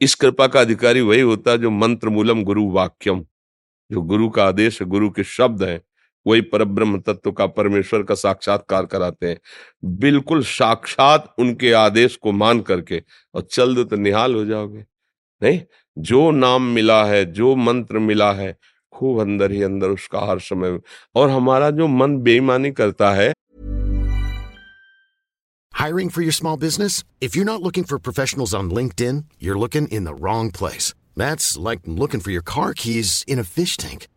इस 0.00 0.14
कृपा 0.14 0.46
का 0.46 0.60
अधिकारी 0.60 1.00
वही 1.00 1.20
होता 1.20 1.50
है 1.50 1.58
जो 1.58 1.70
मंत्र 1.70 2.08
मूलम 2.08 2.44
गुरु 2.44 2.70
वाक्यम, 2.70 3.26
जो 3.92 4.02
गुरु 4.02 4.30
का 4.30 4.44
आदेश, 4.44 4.82
गुरु 4.82 5.10
के 5.10 5.24
शब्द 5.24 5.62
है, 5.62 5.82
वही 6.26 6.40
पर 6.40 6.64
ब्रह्म 6.64 7.00
तत्व 7.00 7.32
का 7.32 7.46
परमेश्वर 7.46 8.02
का 8.02 8.14
साक्षात्कार 8.14 8.86
कराते 8.86 9.28
हैं। 9.28 9.40
बिल्कुल 9.84 10.42
साक्षात 10.42 11.34
उनके 11.38 11.72
आदेश 11.72 12.16
को 12.16 12.32
मान 12.32 12.60
करके 12.60 13.02
और 13.34 13.42
चल 13.42 13.74
दो 13.74 13.84
तो 13.84 13.96
निहाल 13.96 14.34
हो 14.34 14.44
जाओगे। 14.44 14.86
नहीं? 15.42 15.62
जो 15.98 16.30
नाम 16.30 16.62
मिला 16.62 17.04
है, 17.04 17.32
जो 17.32 17.56
मंत्र 17.56 17.98
मिला 17.98 18.32
है 18.32 18.58
खूब 18.95 19.19
अंदर 19.21 19.51
ही 19.51 19.61
अंदर 19.63 19.89
उसका 19.89 20.19
हर 20.29 20.39
समय 20.39 20.79
और 21.15 21.29
हमारा 21.29 21.69
जो 21.79 21.87
मन 21.87 22.17
बेईमानी 22.27 22.71
करता 22.71 23.13
है 23.13 23.31
Hiring 25.83 26.09
for 26.15 26.21
your 26.21 26.31
small 26.31 26.55
business? 26.55 27.03
If 27.19 27.35
you're 27.35 27.47
not 27.47 27.61
looking 27.61 27.83
for 27.83 27.97
professionals 27.99 28.53
on 28.53 28.69
LinkedIn, 28.69 29.25
you're 29.37 29.57
looking 29.57 29.87
in 29.89 30.05
the 30.05 30.13
wrong 30.15 30.49
place. 30.49 30.93
That's 31.17 31.57
like 31.57 31.81
looking 31.85 32.21
for 32.21 32.31
your 32.31 32.41
car 32.41 32.73
keys 32.73 33.25
in 33.27 33.37
a 33.37 33.43
fish 33.43 33.75
tank. 33.75 34.07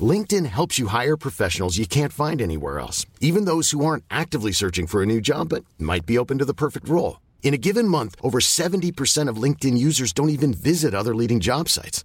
LinkedIn 0.00 0.46
helps 0.46 0.78
you 0.78 0.88
hire 0.88 1.16
professionals 1.16 1.78
you 1.78 1.86
can't 1.86 2.12
find 2.12 2.42
anywhere 2.42 2.80
else, 2.80 3.06
even 3.20 3.44
those 3.44 3.70
who 3.70 3.84
aren't 3.84 4.04
actively 4.10 4.50
searching 4.50 4.88
for 4.88 5.02
a 5.02 5.06
new 5.06 5.20
job 5.20 5.50
but 5.50 5.64
might 5.78 6.06
be 6.06 6.18
open 6.18 6.38
to 6.38 6.44
the 6.44 6.54
perfect 6.54 6.88
role. 6.88 7.20
In 7.42 7.54
a 7.54 7.58
given 7.58 7.86
month, 7.86 8.16
over 8.22 8.40
70% 8.40 9.28
of 9.28 9.36
LinkedIn 9.36 9.78
users 9.78 10.12
don't 10.12 10.30
even 10.30 10.52
visit 10.52 10.94
other 10.94 11.14
leading 11.14 11.38
job 11.38 11.68
sites. 11.68 12.04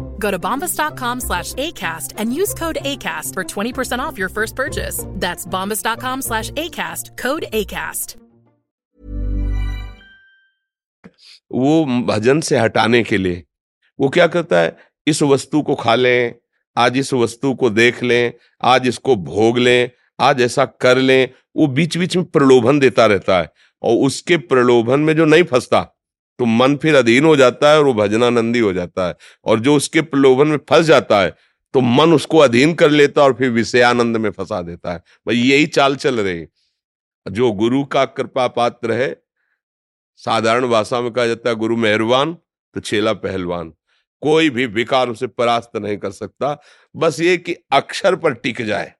Go 0.21 0.31
to 0.31 0.39
bombas.com 0.39 1.19
slash 1.19 1.53
ACAST 1.55 2.13
and 2.17 2.33
use 2.33 2.53
code 2.53 2.77
ACAST 2.83 3.33
for 3.33 3.43
20% 3.43 3.99
off 3.99 4.17
your 4.17 4.29
first 4.29 4.55
purchase. 4.55 5.05
That's 5.23 5.45
bombas.com 5.47 6.21
slash 6.21 6.51
ACAST, 6.53 7.17
code 7.17 7.45
ACAST. 7.53 8.15
वो 11.51 12.03
भजन 12.07 12.39
से 12.41 12.57
हटाने 12.57 13.01
के 13.03 13.17
लिए 13.17 13.43
वो 13.99 14.09
क्या 14.09 14.27
करता 14.27 14.59
है 14.59 14.77
इस 15.07 15.21
वस्तु 15.23 15.61
को 15.61 15.75
खा 15.75 15.95
लें 15.95 16.33
आज 16.77 16.97
इस 16.97 17.13
वस्तु 17.13 17.53
को 17.53 17.69
देख 17.69 18.01
लें 18.03 18.31
आज 18.63 18.87
इसको 18.87 19.15
भोग 19.15 19.57
लें 19.57 19.89
आज 20.19 20.41
ऐसा 20.41 20.65
कर 20.81 20.97
लें 20.97 21.29
वो 21.55 21.67
बीच 21.77 21.97
बीच 21.97 22.15
में 22.17 22.25
प्रलोभन 22.25 22.79
देता 22.79 23.05
रहता 23.05 23.39
है 23.39 23.51
और 23.83 24.05
उसके 24.05 24.37
प्रलोभन 24.51 24.99
में 24.99 25.15
जो 25.15 25.25
नहीं 25.25 25.43
फंसता 25.43 25.81
तो 26.41 26.45
मन 26.45 26.75
फिर 26.77 26.95
अधीन 26.95 27.25
हो 27.25 27.35
जाता 27.35 27.71
है 27.71 27.77
और 27.79 27.85
वो 27.85 27.93
भजनानंदी 27.93 28.59
हो 28.59 28.71
जाता 28.73 29.07
है। 29.07 29.15
और 29.45 29.59
जो 29.59 29.75
उसके 29.75 30.01
प्रलोभन 30.03 30.47
में 30.47 30.57
फंस 30.69 30.85
जाता 30.85 31.19
है 31.21 31.35
तो 31.73 31.81
मन 31.81 32.13
उसको 32.13 32.37
अधीन 32.37 32.73
कर 32.73 32.89
लेता 32.89 33.21
है 33.21 33.27
और 33.27 33.33
फिर 33.33 33.49
विषयानंद 33.49 34.17
में 34.17 34.29
फंसा 34.31 34.61
देता 34.61 34.91
है। 34.91 34.97
भाई, 34.97 35.35
यही 35.35 35.65
चाल 35.67 35.95
चल 35.95 36.19
रही 36.19 36.45
जो 37.25 37.51
गुरु 37.51 37.83
का 37.85 38.05
कृपा 38.07 38.47
पात्र 38.49 38.91
है, 38.91 39.15
साधारण 40.21 40.67
भाषा 40.67 41.01
में 41.01 41.11
कहा 41.11 41.25
जाता 41.25 41.49
है, 41.49 41.55
गुरु 41.55 41.77
मेहरबान 41.77 42.33
तो 42.75 42.79
छेला 42.79 43.13
पहलवान। 43.15 43.73
कोई 44.21 44.49
भी 44.49 44.65
विकार 44.65 45.09
उसे 45.09 45.27
परास्त 45.27 45.75
नहीं 45.77 45.97
कर 45.97 46.11
सकता। 46.11 46.57
बस 46.95 47.19
ये 47.19 47.37
कि 47.37 47.55
अक्षर 47.71 48.15
पर 48.15 48.33
टिक 48.33 48.61
जाए। 48.61 48.93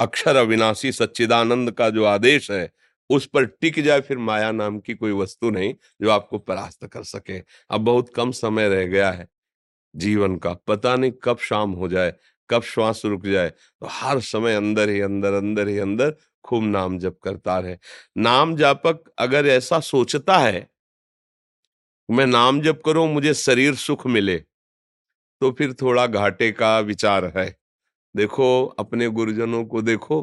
अक्षर 0.00 0.36
अविनाशी 0.36 0.92
सच्चिदानंद 0.92 1.70
का 1.70 1.90
जो 1.90 2.04
आदेश 2.06 2.50
है 2.50 2.70
उस 3.10 3.26
पर 3.26 3.44
टिक 3.46 3.80
जाए, 3.80 4.00
फिर 4.00 4.18
माया 4.18 4.50
नाम 4.52 4.78
की 4.80 4.94
कोई 4.94 5.12
वस्तु 5.14 5.50
नहीं 5.50 5.74
जो 6.02 6.10
आपको 6.10 6.38
परास्त 6.40 6.86
कर 6.86 7.02
सके। 7.04 7.38
अब 7.70 7.80
बहुत 7.82 8.08
कम 8.14 8.30
समय 8.32 8.68
रह 8.68 8.84
गया 8.86 9.10
है 9.12 9.28
जीवन 9.94 10.36
का। 10.38 10.52
पता 10.68 10.94
नहीं 10.96 11.12
कब 11.24 11.38
शाम 11.40 11.72
हो 11.72 11.88
जाए, 11.88 12.14
कब 12.50 12.62
श्वास 12.64 13.02
रुक 13.04 13.26
जाए 13.26 13.50
तो 13.50 13.88
हर 13.90 14.20
समय 14.22 14.54
अंदर 14.54 14.88
ही 14.88 15.00
अंदर 15.02 15.32
अंदर 15.34 15.68
ही 15.68 15.78
अंदर 15.80 16.14
खूब 16.44 16.64
नाम 16.64 16.98
जप 16.98 17.18
करता 17.22 17.58
रहे। 17.58 17.76
नाम 18.18 18.54
जापक 18.56 19.02
अगर 19.18 19.46
ऐसा 19.48 19.80
सोचता 19.82 20.38
है, 20.38 20.68
मैं 22.08 22.26
नाम 22.26 22.60
जप 22.62 22.80
करूँ, 22.84 23.06
मुझे 23.08 23.34
शरीर 23.36 23.74
सुख 23.76 24.06
मिले 24.08 24.36
तो 25.40 25.50
फिर 25.52 25.72
थोड़ा 25.74 26.06
घाटे 26.06 26.50
का 26.52 26.78
विचार 26.80 27.24
है। 27.36 27.54
देखो, 28.14 28.64
अपने 28.78 29.08
गुरुजनों 29.08 29.64
को 29.66 29.82
देखो 29.82 30.20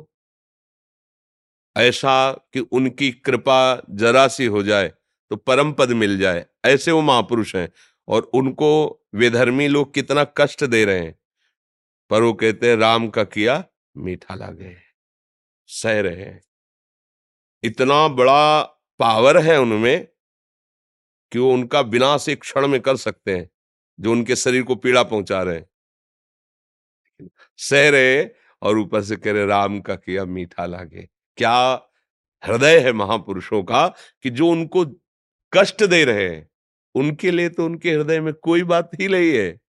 ऐसा 1.75 2.31
कि 2.53 2.59
उनकी 2.61 3.11
कृपा 3.11 3.57
जरा 3.91 4.27
सी 4.27 4.45
हो 4.47 4.63
जाए 4.63 4.87
तो 5.31 5.35
परम 5.37 5.71
पद 5.73 5.91
मिल 5.93 6.17
जाए। 6.19 6.45
ऐसे 6.65 6.91
वो 6.91 7.01
महापुरुष 7.01 7.55
हैं 7.55 7.69
और 8.07 8.21
उनको 8.33 8.69
विधर्मी 9.15 9.67
लोग 9.67 9.93
कितना 9.93 10.23
कष्ट 10.37 10.63
दे 10.65 10.83
रहे 10.85 10.99
हैं। 10.99 11.15
पर 12.11 12.21
वो 12.21 12.33
कहते 12.33 12.69
हैं, 12.69 12.75
राम 12.77 13.07
का 13.09 13.23
किया 13.25 13.63
मीठा 13.95 14.35
लागे, 14.35 14.75
सह 15.69 15.99
रहे 16.01 16.23
हैं। 16.23 16.41
इतना 17.63 18.07
बड़ा 18.09 18.61
पावर 18.99 19.37
है 19.43 19.59
उनमें 19.61 20.07
कि 21.31 21.39
वो 21.39 21.51
उनका 21.53 21.81
विनाश 21.81 22.29
एक 22.29 22.41
क्षण 22.41 22.67
में 22.67 22.79
कर 22.81 22.97
सकते 22.97 23.37
हैं, 23.37 23.49
जो 23.99 24.11
उनके 24.11 24.35
शरीर 24.35 24.63
को 24.63 24.75
पीड़ा 24.77 25.03
पहुँचा 25.05 25.41
रहे 25.43 25.55
हैं। 25.55 25.67
सह 27.59 27.89
रहे 27.89 28.23
और 28.61 28.77
ऊपर 28.79 29.03
से 29.03 29.15
कह 29.17 29.31
रहे, 29.31 29.45
राम 29.45 29.79
का 29.81 29.95
किया 29.95 30.25
मीठा 30.27 30.65
लागे। 30.65 31.07
क्या 31.37 31.81
हृदय 32.45 32.79
है 32.79 32.91
महापुरुषों 32.91 33.63
का 33.63 33.87
कि 34.23 34.29
जो 34.29 34.47
उनको 34.47 34.85
कष्ट 35.53 35.83
दे 35.83 36.05
रहे 36.05 36.29
हैं? 36.29 36.49
उनके 36.95 37.31
लिए 37.31 37.49
तो 37.49 37.65
उनके 37.65 37.91
हृदय 37.91 38.19
में 38.19 38.33
कोई 38.33 38.63
बात 38.63 38.91
ही 38.99 39.07
नहीं 39.07 39.31
है। 39.31 39.61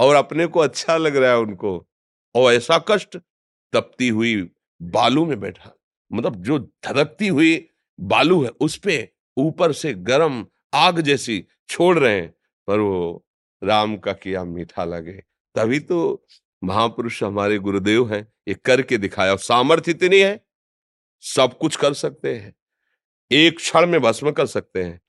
और 0.00 0.14
अपने 0.14 0.46
को 0.46 0.60
अच्छा 0.60 0.96
लग 0.96 1.16
रहा 1.16 1.30
है 1.30 1.38
उनको। 1.38 1.88
और 2.34 2.52
ऐसा 2.52 2.84
कष्ट 2.88 3.18
तपती 3.72 4.08
हुई 4.08 4.50
बालू 4.82 5.26
में 5.26 5.40
बैठा। 5.40 5.78
मतलब 6.12 6.36
जो 6.36 6.58
धड़कती 6.58 7.28
हुई 7.28 7.68
बालू 8.00 8.44
है, 8.44 8.48
उस 8.48 8.76
पे 8.76 9.12
ऊपर 9.36 9.72
से 9.72 9.94
गरम 9.94 10.46
आग 10.74 11.00
जैसी 11.00 11.46
छोड़ 11.68 11.98
रहे 11.98 12.20
हैं। 12.20 12.34
पर 12.66 12.78
वो 12.78 13.26
राम 13.64 13.96
का 13.96 14.12
किया 14.12 14.44
मीठा 14.44 14.84
लगे। 14.84 15.22
तभी 15.54 15.80
तो 15.80 16.26
महापुरुष 16.64 17.22
हमारे 17.22 17.58
गुरुदेव 17.58 18.14
हैं। 18.14 18.32
ये 18.48 18.54
करके 18.54 18.98
दिखाया। 18.98 19.36
सामर्थ्य 19.36 19.90
इतनी 19.90 20.20
है 20.20 20.49
सब 21.20 21.58
कुछ 21.58 21.76
कर 21.76 21.94
सकते 21.94 22.34
हैं। 22.34 22.54
एक 23.32 23.56
क्षण 23.56 23.86
में 23.86 24.00
भस्म 24.00 24.30
कर 24.30 24.46
सकते 24.46 24.82
हैं। 24.82 25.00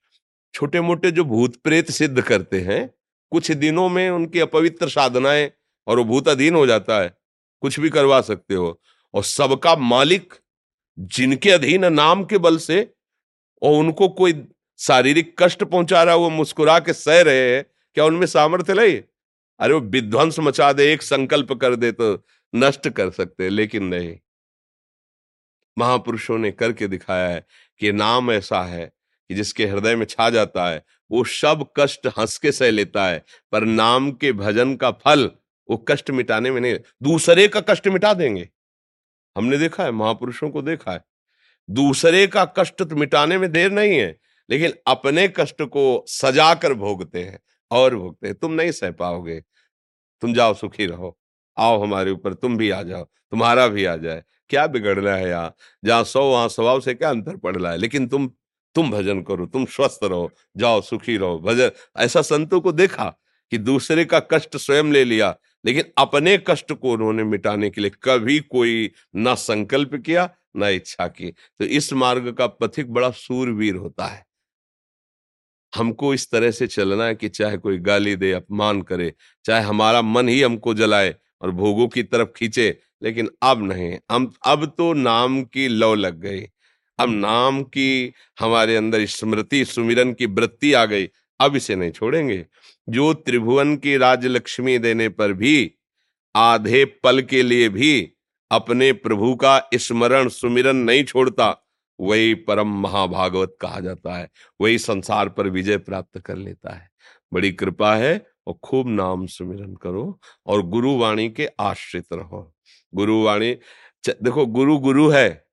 छोटे 0.53 0.81
मोटे 0.81 1.11
जो 1.11 1.23
भूत 1.23 1.55
प्रेत 1.55 1.91
सिद्ध 1.91 2.21
करते 2.21 2.61
हैं, 2.61 2.93
कुछ 3.31 3.51
दिनों 3.51 3.89
में 3.89 4.09
उनकी 4.09 4.39
अपवित्र 4.39 4.89
साधनाएँ 4.89 5.51
और 5.87 5.97
वो 5.97 6.03
भूत 6.05 6.27
अधीन 6.27 6.55
हो 6.55 6.67
जाता 6.67 7.01
है। 7.01 7.17
कुछ 7.61 7.79
भी 7.79 7.89
करवा 7.89 8.21
सकते 8.21 8.53
हो। 8.53 8.81
और 9.13 9.23
सबका 9.23 9.75
मालिक, 9.75 10.33
जिनके 10.99 11.51
अधीन 11.51 11.85
नाम 11.85 12.23
के 12.25 12.37
बल 12.37 12.57
से 12.57 12.93
और 13.61 13.79
उनको 13.79 14.09
कोई 14.09 14.45
शारीरिक 14.79 15.35
कष्ट 15.39 15.63
पहुँचा 15.63 16.03
रहा 16.03 16.13
है, 16.13 16.19
वो 16.19 16.29
मुस्कुरा 16.29 16.79
के 16.79 16.93
सह 16.93 17.21
रहे 17.21 17.55
हैं, 17.55 17.65
क्या 17.93 18.05
उनमें 18.05 18.27
सामर्थ्य 18.27 18.73
नहीं? 18.73 19.01
अरे 19.59 19.73
वो 19.73 19.79
विध्वंस 19.79 20.39
मचा 20.39 20.73
दे, 20.73 20.93
एक 20.93 21.01
संकल्प 21.01 21.53
कर 21.53 21.75
दे 21.75 21.91
तो 21.91 22.25
नष्ट 22.55 22.89
कर 22.89 23.11
सकते 23.11 23.49
लेकिन 23.49 23.83
नहीं। 23.83 24.17
महापुरुषों 25.81 26.37
ने 26.37 26.51
करके 26.51 26.87
दिखाया 26.87 27.29
है 27.29 27.46
कि 27.79 27.91
नाम 27.91 28.31
ऐसा 28.31 28.61
है 28.63 28.85
कि 29.29 29.35
जिसके 29.35 29.65
हृदय 29.65 29.96
में 29.96 30.05
छा 30.05 30.29
जाता 30.29 30.67
है, 30.70 30.83
वो 31.11 31.24
सब 31.24 31.65
कष्ट 31.79 32.07
हंस 32.07 32.37
के 32.37 32.51
सह 32.51 32.72
लेता 32.72 33.07
है, 33.07 33.24
पर 33.51 33.65
नाम 33.65 34.11
के 34.11 34.31
भजन 34.33 34.75
का 34.75 34.91
फल 34.91 35.31
वो 35.70 35.77
कष्ट 35.77 36.09
मिटाने 36.11 36.51
में 36.51 36.61
नहीं, 36.61 36.77
दूसरे 37.03 37.48
का 37.48 37.61
कष्ट 37.61 37.87
मिटा 37.87 38.13
देंगे। 38.13 38.50
हमने 39.37 39.57
देखा 39.57 39.83
है, 39.83 39.91
महापुरुषों 39.91 40.50
को 40.50 40.61
देखा 40.61 40.91
है। 40.91 41.01
दूसरे 41.70 42.27
का 42.27 42.46
कष्ट 42.57 42.83
तो 42.83 42.96
मिटाने 42.96 43.37
में 43.37 43.51
देर 43.51 43.72
नहीं 43.72 43.98
है, 43.98 44.17
लेकिन 44.50 44.74
अपने 44.87 45.27
कष्ट 45.27 45.61
को 45.61 46.05
सजा 46.07 46.53
कर 46.53 46.74
भोगते 46.74 47.24
हैं, 47.24 47.39
और 47.72 47.96
भोगते 47.96 48.27
हैं। 48.27 48.35
तुम 48.35 48.53
नहीं 48.53 48.72
सह 48.72 48.91
पाओगे। 48.91 49.39
तुम 50.22 50.33
जाओ 50.33 50.53
सुखी 50.53 50.85
रहो। 50.85 51.17
आओ 51.57 51.81
हमारे 51.81 52.11
ऊपर, 52.11 52.33
तुम 52.33 52.57
भी 52.57 52.70
आ 52.70 52.81
जाओ, 52.83 53.03
तुम्हारा 53.03 53.67
भी 53.67 53.85
आ 53.85 53.96
जाए। 53.96 54.24
क्या 54.51 54.68
बिगड़ना 54.68 55.16
है 55.16 55.29
यहाँ? 55.29 55.53
जहाँ 55.85 56.03
सौ, 56.03 56.24
वहाँ 56.31 56.48
स्वभाव 56.50 56.79
से 56.79 56.94
क्या 56.94 57.09
अंतर 57.09 57.37
पड़ 57.37 57.55
रहा 57.57 57.72
है? 57.72 57.77
लेकिन 57.77 58.07
तुम 58.07 58.31
तुम 58.75 58.92
भजन 58.92 59.22
करो, 59.22 59.46
तुम 59.46 59.66
स्वस्थ 59.66 60.00
रहो, 60.03 60.29
जाओ 60.57 60.81
सुखी 60.81 61.18
रहो। 61.18 61.40
भजन, 61.40 61.72
ऐसा 61.98 62.22
संतों 62.22 62.59
को 62.61 62.72
देखा 62.72 63.05
कि 63.51 63.57
दूसरे 63.57 64.05
का 64.05 64.20
कष्ट 64.31 64.57
स्वयं 64.57 64.92
ले 64.92 65.03
लिया, 65.03 65.35
लेकिन 65.66 65.83
अपने 65.98 66.37
कष्ट 66.48 66.72
को 66.74 66.92
उन्होंने 66.92 67.24
मिटाने 67.24 67.70
के 67.70 67.81
लिए 67.81 67.92
कभी 68.03 68.40
कोई 68.40 68.92
न 69.16 69.35
संकल्प 69.35 69.96
किया, 69.96 70.29
ना 70.55 70.70
इच्छा 70.70 71.07
की। 71.07 71.31
तो 71.31 71.66
इस 71.66 71.94
मार्ग 71.94 72.31
का 72.31 72.48
पथिक 72.48 72.92
बड़ा 72.94 73.11
सूरवीर 73.11 73.75
होता 73.75 74.05
है। 74.05 74.25
हमको 75.74 76.14
इस 76.14 76.29
तरह 76.31 76.51
से 76.51 76.68
चलना 76.68 77.05
है 77.05 77.16
कि 77.16 77.29
चाहे 77.29 77.57
कोई 77.57 77.77
गाली 77.79 78.16
दे, 78.16 78.31
अपमान 78.31 78.81
करे, 78.81 79.14
चाहे 79.46 79.64
हमारा 79.64 80.01
मन 80.01 80.29
ही 80.29 80.42
हमको 80.42 80.74
जलाए 80.74 81.16
और 81.41 81.51
भोगों 81.51 81.87
की 81.87 82.03
तरफ़ 82.03 82.29
खींचे 82.29 82.77
लेकिन 83.03 83.29
अब 83.41 83.63
नहीं। 83.63 83.97
हम 84.11 84.33
अब 84.45 84.65
तो 84.77 84.93
नाम 84.93 85.43
की 85.43 85.67
लव 85.67 85.93
लग 85.93 86.19
गई। 86.19 86.41
अब 86.99 87.09
नाम 87.09 87.63
की 87.63 88.13
हमारे 88.39 88.75
अंदर 88.75 89.05
स्मृति 89.05 89.65
सुमिरन 89.65 90.13
की 90.13 90.25
वृत्ति 90.25 90.73
आ 90.73 90.85
गई। 90.85 91.09
अब 91.39 91.55
इसे 91.55 91.75
नहीं 91.75 91.91
छोड़ेंगे। 91.91 92.45
जो 92.89 93.13
त्रिभुवन 93.13 93.77
की 93.77 93.97
राजलक्ष्मी 93.97 94.77
देने 94.77 95.09
पर 95.09 95.33
भी 95.33 95.71
आधे 96.35 96.85
पल 96.85 97.21
के 97.21 97.43
लिए 97.43 97.69
भी 97.69 98.13
अपने 98.51 98.93
प्रभु 98.93 99.35
का 99.35 99.69
स्मरण 99.75 100.29
सुमिरन 100.29 100.75
नहीं 100.75 101.03
छोड़ता 101.03 101.67
वही 101.99 102.33
परम 102.33 102.81
महाभागवत 102.81 103.57
कहा 103.61 103.79
जाता 103.79 104.17
है। 104.17 104.29
वही 104.61 104.77
संसार 104.77 105.29
पर 105.29 105.47
विजय 105.47 105.77
प्राप्त 105.77 106.19
कर 106.19 106.35
लेता 106.35 106.75
है। 106.75 106.89
बड़ी 107.33 107.51
कृपा 107.51 107.95
है 107.95 108.30
और 108.47 108.53
खूब 108.63 108.87
नाम 108.87 109.25
सुमिरन 109.25 109.75
करो 109.75 110.19
और 110.47 110.61
गुरुवाणी 110.61 111.29
के 111.29 111.47
आश्रित 111.59 112.05
रहो। 112.13 112.55
गुरुवाणी 112.95 113.53
देखो 114.09 114.45
गुरु 114.45 114.77
गुरु 114.77 115.09
है। 115.09 115.45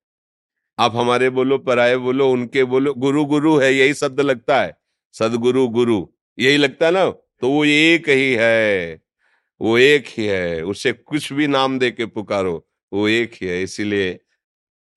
आप 0.78 0.96
हमारे 0.96 1.30
बोलो, 1.30 1.58
पराये 1.58 1.96
बोलो, 1.96 2.30
उनके 2.30 2.64
बोलो, 2.64 2.94
गुरु 2.94 3.24
गुरु 3.24 3.56
है, 3.58 3.74
यही 3.74 3.94
शब्द 3.94 4.20
लगता 4.20 4.62
है। 4.62 4.78
सदगुरु 5.12 5.68
गुरु, 5.68 6.06
यही 6.38 6.56
लगता 6.56 6.86
है 6.86 6.92
ना? 6.92 7.10
तो 7.10 7.50
वो 7.50 7.64
एक 7.64 8.08
ही 8.08 8.34
है, 8.34 9.02
वो 9.60 9.78
एक 9.78 10.04
ही 10.08 10.26
है। 10.26 10.62
उसे 10.62 10.92
कुछ 10.92 11.32
भी 11.32 11.46
नाम 11.46 11.78
दे 11.78 11.90
के 11.90 12.06
पुकारो, 12.06 12.68
वो 12.92 13.08
एक 13.08 13.32
ही 13.42 13.46
है। 13.46 13.62
इसीलिए 13.62 14.20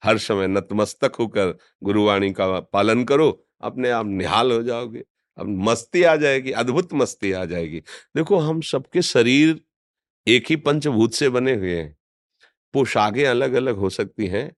हर 0.04 0.18
समय 0.18 0.48
नतमस्तक 0.48 1.12
होकर 1.20 1.58
गुरुवाणी 1.84 2.32
का 2.32 2.60
पालन 2.60 3.04
करो, 3.04 3.48
अपने 3.62 3.90
आप 3.90 4.06
निहाल 4.06 4.52
हो 4.52 4.64
जाओगे। 4.64 5.04
अब 5.38 5.48
मस्ती 5.48 6.04
आ 6.04 6.16
जाएगी, 6.16 6.52
अद्भुत 6.52 6.94
मस्ती 6.94 7.32
आ 7.32 7.46
जाएगी। 7.46 7.80
देखो, 8.16 8.38
हम 8.38 8.62
सबके 8.62 9.02
शरीर 9.02 9.60
एक 10.28 10.50
ही 10.50 10.56
पंचभूत 10.56 11.14
से 11.14 11.30
बने 11.30 11.54
हुए 11.54 11.76
हैं। 11.76 11.96
पोशाकें 12.74 13.26
अलग 13.26 13.54
अलग 13.54 13.76
हो 13.76 13.90
सकती 13.90 14.28
हैं, 14.28 14.52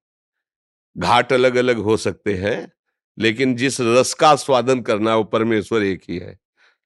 घाट 0.96 1.34
अलग 1.34 1.56
अलग 1.56 1.78
हो 1.78 1.98
सकते 1.98 2.34
हैं, 2.34 2.72
लेकिन 3.18 3.56
जिस 3.56 3.80
रस 3.82 4.14
का 4.14 4.36
स्वादन 4.36 4.82
करना 4.82 5.16
वो 5.16 5.24
परमेश्वर 5.24 5.84
एक 5.84 6.04
ही 6.10 6.18
है। 6.18 6.38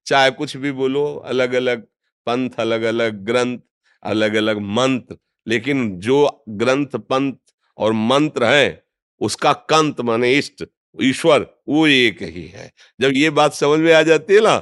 चाहे 0.08 0.32
कुछ 0.32 0.56
भी 0.58 0.71
बोलो 0.71 1.06
अलग 1.15 1.54
अलग 1.54 1.82
पंथ 2.28 2.50
अलग 2.60 2.82
अलग 2.82 3.23
ग्रंथ 3.26 3.60
अलग 4.04 4.34
अलग 4.34 4.60
मंत्र, 4.60 5.17
लेकिन 5.47 6.00
जो 6.00 6.43
ग्रंथ, 6.50 6.88
पंथ 6.88 7.34
और 7.78 7.91
मंत्र 7.93 8.45
है, 8.45 8.84
उसका 9.21 9.54
कंत 9.54 10.02
माने 10.02 10.34
इष्ट। 10.34 10.63
ईश्वर, 11.01 11.47
वो 11.69 11.88
एक 11.88 12.21
ही 12.21 12.45
है। 12.47 12.71
जब 13.01 13.12
ये 13.15 13.29
बात 13.31 13.53
समझ 13.53 13.79
में 13.79 13.93
आ 13.93 14.01
जाती 14.03 14.33
है 14.33 14.41
ना 14.41 14.57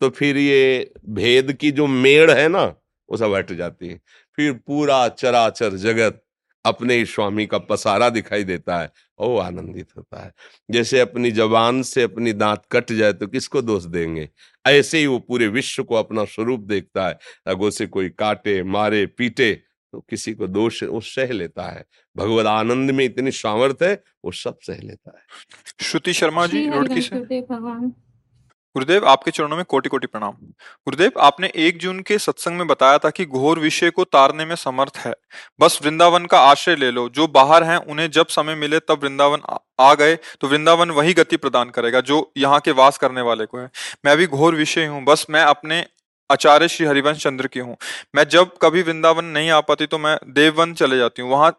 तो 0.00 0.08
फिर 0.10 0.36
ये 0.36 0.92
भेद 1.08 1.52
की 1.52 1.70
जो 1.70 1.86
मेड़ 1.86 2.30
है 2.30 2.48
ना, 2.48 2.64
वो 3.08 3.16
सब 3.16 3.34
हट 3.34 3.52
जाती 3.52 3.88
है। 3.88 4.00
फिर 4.38 4.52
पूरा 4.66 5.06
चराचर 5.08 5.74
जगत 5.76 6.22
अपने 6.64 6.94
ही 6.94 7.04
स्वामी 7.04 7.46
का 7.46 7.58
पसारा 7.58 8.08
दिखाई 8.10 8.44
देता 8.44 8.78
है 8.78 8.90
और 9.18 9.28
वो 9.28 9.38
आनंदित 9.38 9.88
होता 9.96 10.22
है। 10.24 10.32
जैसे 10.70 11.00
अपनी 11.00 11.30
जबान 11.30 11.82
से 11.82 12.02
अपनी 12.02 12.32
दांत 12.32 12.62
कट 12.72 12.92
जाए 12.92 13.12
तो 13.12 13.26
किसको 13.26 13.62
दोष 13.62 13.84
देंगे? 13.84 14.28
ऐसे 14.64 14.98
ही 14.98 15.06
वो 15.06 15.18
पूरे 15.18 15.46
विश्व 15.48 15.82
को 15.84 15.94
अपना 15.94 16.24
स्वरूप 16.24 16.60
देखता 16.60 17.08
है। 17.08 17.18
अगो 17.46 17.70
से 17.70 17.86
कोई 17.86 18.08
काटे, 18.08 18.62
मारे, 18.62 19.04
पीटे 19.08 19.52
तो 19.92 20.00
किसी 20.10 20.32
को 20.32 20.46
दोष 20.48 20.82
वो 20.82 21.00
सह 21.00 21.32
लेता 21.32 21.70
है। 21.70 21.84
भगवत 22.16 22.46
आनंद 22.46 22.90
में 22.90 23.04
इतनी 23.04 23.30
सामर्थ्य 23.30 23.86
है 23.86 24.02
वो 24.24 24.32
सब 24.32 24.58
सह 24.62 24.80
लेता 24.82 25.16
है। 25.16 25.24
श्रुति 25.80 26.12
शर्मा 26.12 26.46
जी 26.46 26.62
श्री 26.62 26.70
रुड़की 26.70 27.00
से। 27.00 27.16
गुरुदेव 28.76 29.06
आपके 29.08 29.30
चरणों 29.30 29.56
में 29.56 29.64
कोटि 29.64 29.88
कोटि 29.88 30.06
प्रणाम। 30.06 30.32
गुरुदेव 30.32 31.12
आपने 31.20 31.50
एक 31.56 31.78
जून 31.78 32.00
के 32.00 32.18
सत्संग 32.18 32.58
में 32.58 32.66
बताया 32.66 32.98
था 32.98 33.10
कि 33.10 33.24
घोर 33.26 33.58
विषय 33.58 33.90
को 33.90 34.04
तारने 34.06 34.44
में 34.44 34.54
समर्थ 34.56 34.96
है। 34.96 35.12
बस 35.60 35.78
वृंदावन 35.82 36.26
का 36.26 36.40
आश्रय 36.40 36.76
ले 36.76 36.90
लो। 36.90 37.08
जो 37.08 37.26
बाहर 37.28 37.64
हैं 37.64 37.76
उन्हें 37.76 38.10
जब 38.10 38.26
समय 38.28 38.54
मिले 38.54 38.78
तब 38.80 39.02
वृंदावन 39.02 39.40
आ 39.80 39.92
गए 39.94 40.14
तो 40.40 40.48
वृंदावन 40.48 40.90
वही 40.90 41.14
गति 41.14 41.36
प्रदान 41.36 41.70
करेगा 41.70 42.00
जो 42.02 42.32
यहाँ 42.36 42.60
के 42.60 42.70
वास 42.72 42.98
करने 42.98 43.20
वाले 43.22 43.46
को 43.46 43.58
है। 43.58 43.68
मैं 44.04 44.16
भी 44.16 44.26
घोर 44.28 44.54
विषय 44.54 44.86
हूँ। 44.86 45.04
बस 45.04 45.26
मैं 45.30 45.42
अपने 45.44 45.84
आचार्य 46.30 46.68
श्री 46.68 46.86
हरिवंश 46.86 47.22
चंद्र 47.22 47.46
की 47.46 47.60
हूँ। 47.60 47.76
मैं 48.14 48.24
जब 48.28 48.50
कभी 48.62 48.82
वृंदावन 48.82 49.24
नहीं 49.24 49.50
आ 49.50 49.60
पाती 49.60 49.86
तो 49.86 49.98
मैं 49.98 50.16
देववन 50.28 50.74
चले 50.74 50.98
जाती 50.98 51.22
हूँ। 51.22 51.30
वहाँ 51.30 51.50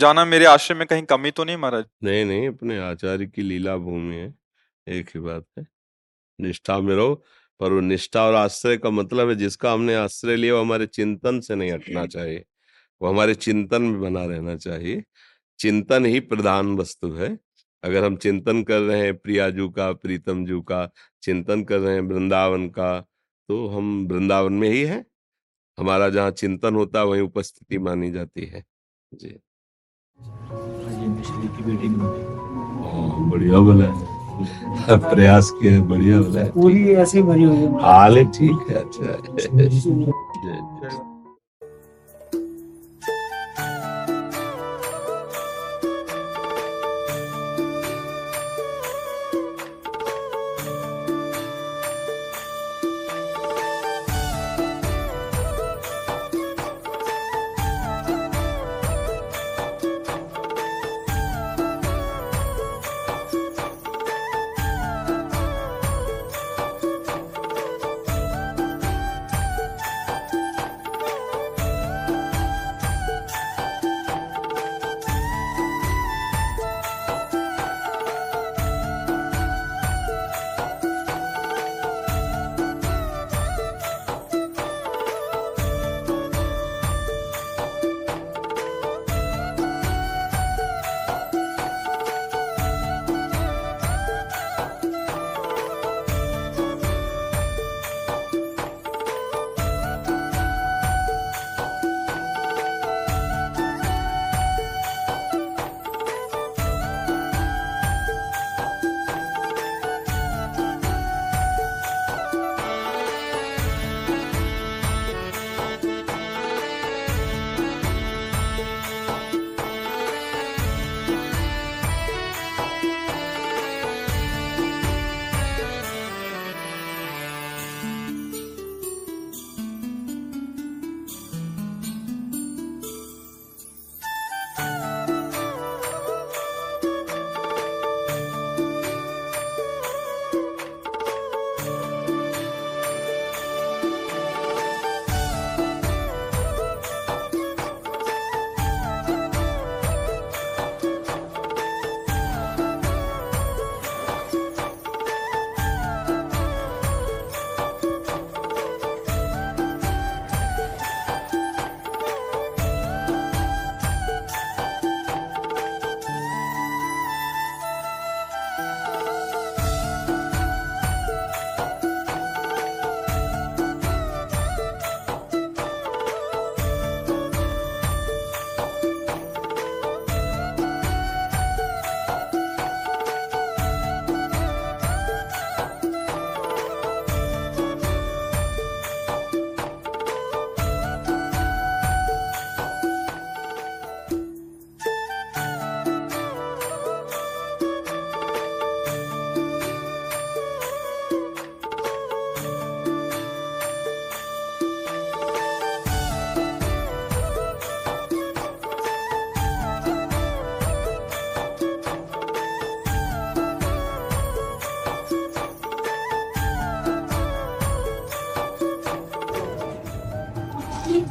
जाना 0.00 0.24
मेरे 0.24 0.44
आश्रय 0.44 0.76
में 0.76 0.86
कहीं 0.86 1.02
कमी 1.02 1.30
तो 1.30 1.44
नहीं 1.44 1.56
महाराज? 1.56 1.84
नहीं 2.04 2.24
नहीं, 2.24 2.48
अपने 2.48 2.78
आचार्य 2.78 3.26
की 3.26 3.42
लीला 3.42 3.76
भूमि 3.76 4.16
है, 4.16 4.34
एक 4.86 5.08
ही 5.08 5.20
बात 5.20 5.44
है। 5.58 5.66
निष्ठा 6.38 6.78
में 6.78 6.94
रहो, 6.96 7.14
पर 7.60 7.72
वो 7.72 7.80
निष्ठा 7.80 8.22
और 8.22 8.34
आश्रय 8.34 8.76
का 8.76 8.90
मतलब 8.90 9.28
है 9.28 9.34
जिसका 9.34 9.72
हमने 9.72 9.94
आश्रय 9.94 10.36
लिया, 10.36 10.54
वो 10.54 10.60
हमारे 10.60 10.86
चिंतन 10.86 11.40
से 11.40 11.54
नहीं 11.54 11.72
हटना 11.72 12.06
चाहिए। 12.06 12.44
वो 13.00 13.08
हमारे 13.08 13.34
चिंतन 13.34 13.82
में 13.82 14.00
बना 14.00 14.24
रहना 14.24 14.56
चाहिए। 14.56 15.02
चिंतन 15.58 16.06
ही 16.06 16.20
प्रधान 16.20 16.76
वस्तु 16.76 17.12
है। 17.12 17.36
अगर 17.84 18.04
हम 18.04 18.16
चिंतन 18.16 18.62
कर 18.62 18.80
रहे 18.80 19.00
हैं 19.00 19.16
प्रियाजू 19.16 19.68
का 19.68 19.92
प्रीतम 19.92 20.44
जू 20.46 20.60
का, 20.62 20.88
चिंतन 21.22 21.62
कर 21.64 21.78
रहे 21.78 21.94
हैं 21.94 22.00
वृंदावन 22.00 22.68
का 22.68 23.06
तो 23.48 23.68
हम 23.68 24.08
वृंदावन 24.12 24.52
में 24.52 24.68
ही 24.68 24.84
हैं। 24.84 25.04
हमारा 25.78 26.08
जहाँ 26.08 26.30
चिंतन 26.30 26.74
होता 26.74 26.98
है 26.98 27.06
वही 27.06 27.20
उपस्थिति 27.20 27.78
मानी 27.78 28.10
जाती 28.10 28.44
है। 28.44 28.64
जी। 29.14 29.38
हाँ, 32.84 33.30
बढ़िया 33.30 33.58
बोला। 33.58 34.18
है 34.84 35.10
प्रयास 35.10 35.50
किया 35.50 35.82
बढ़िया 35.82 36.20
बोला। 36.20 36.40
है 36.40 36.52
पूरी 36.52 36.94
ऐसे 36.94 37.22
भरी 37.22 37.42
हुई 37.42 37.82
हाल 37.82 38.18
है 38.18 38.24
ठीक 38.24 38.70
है 38.70 38.74
अच्छा। 38.74 41.07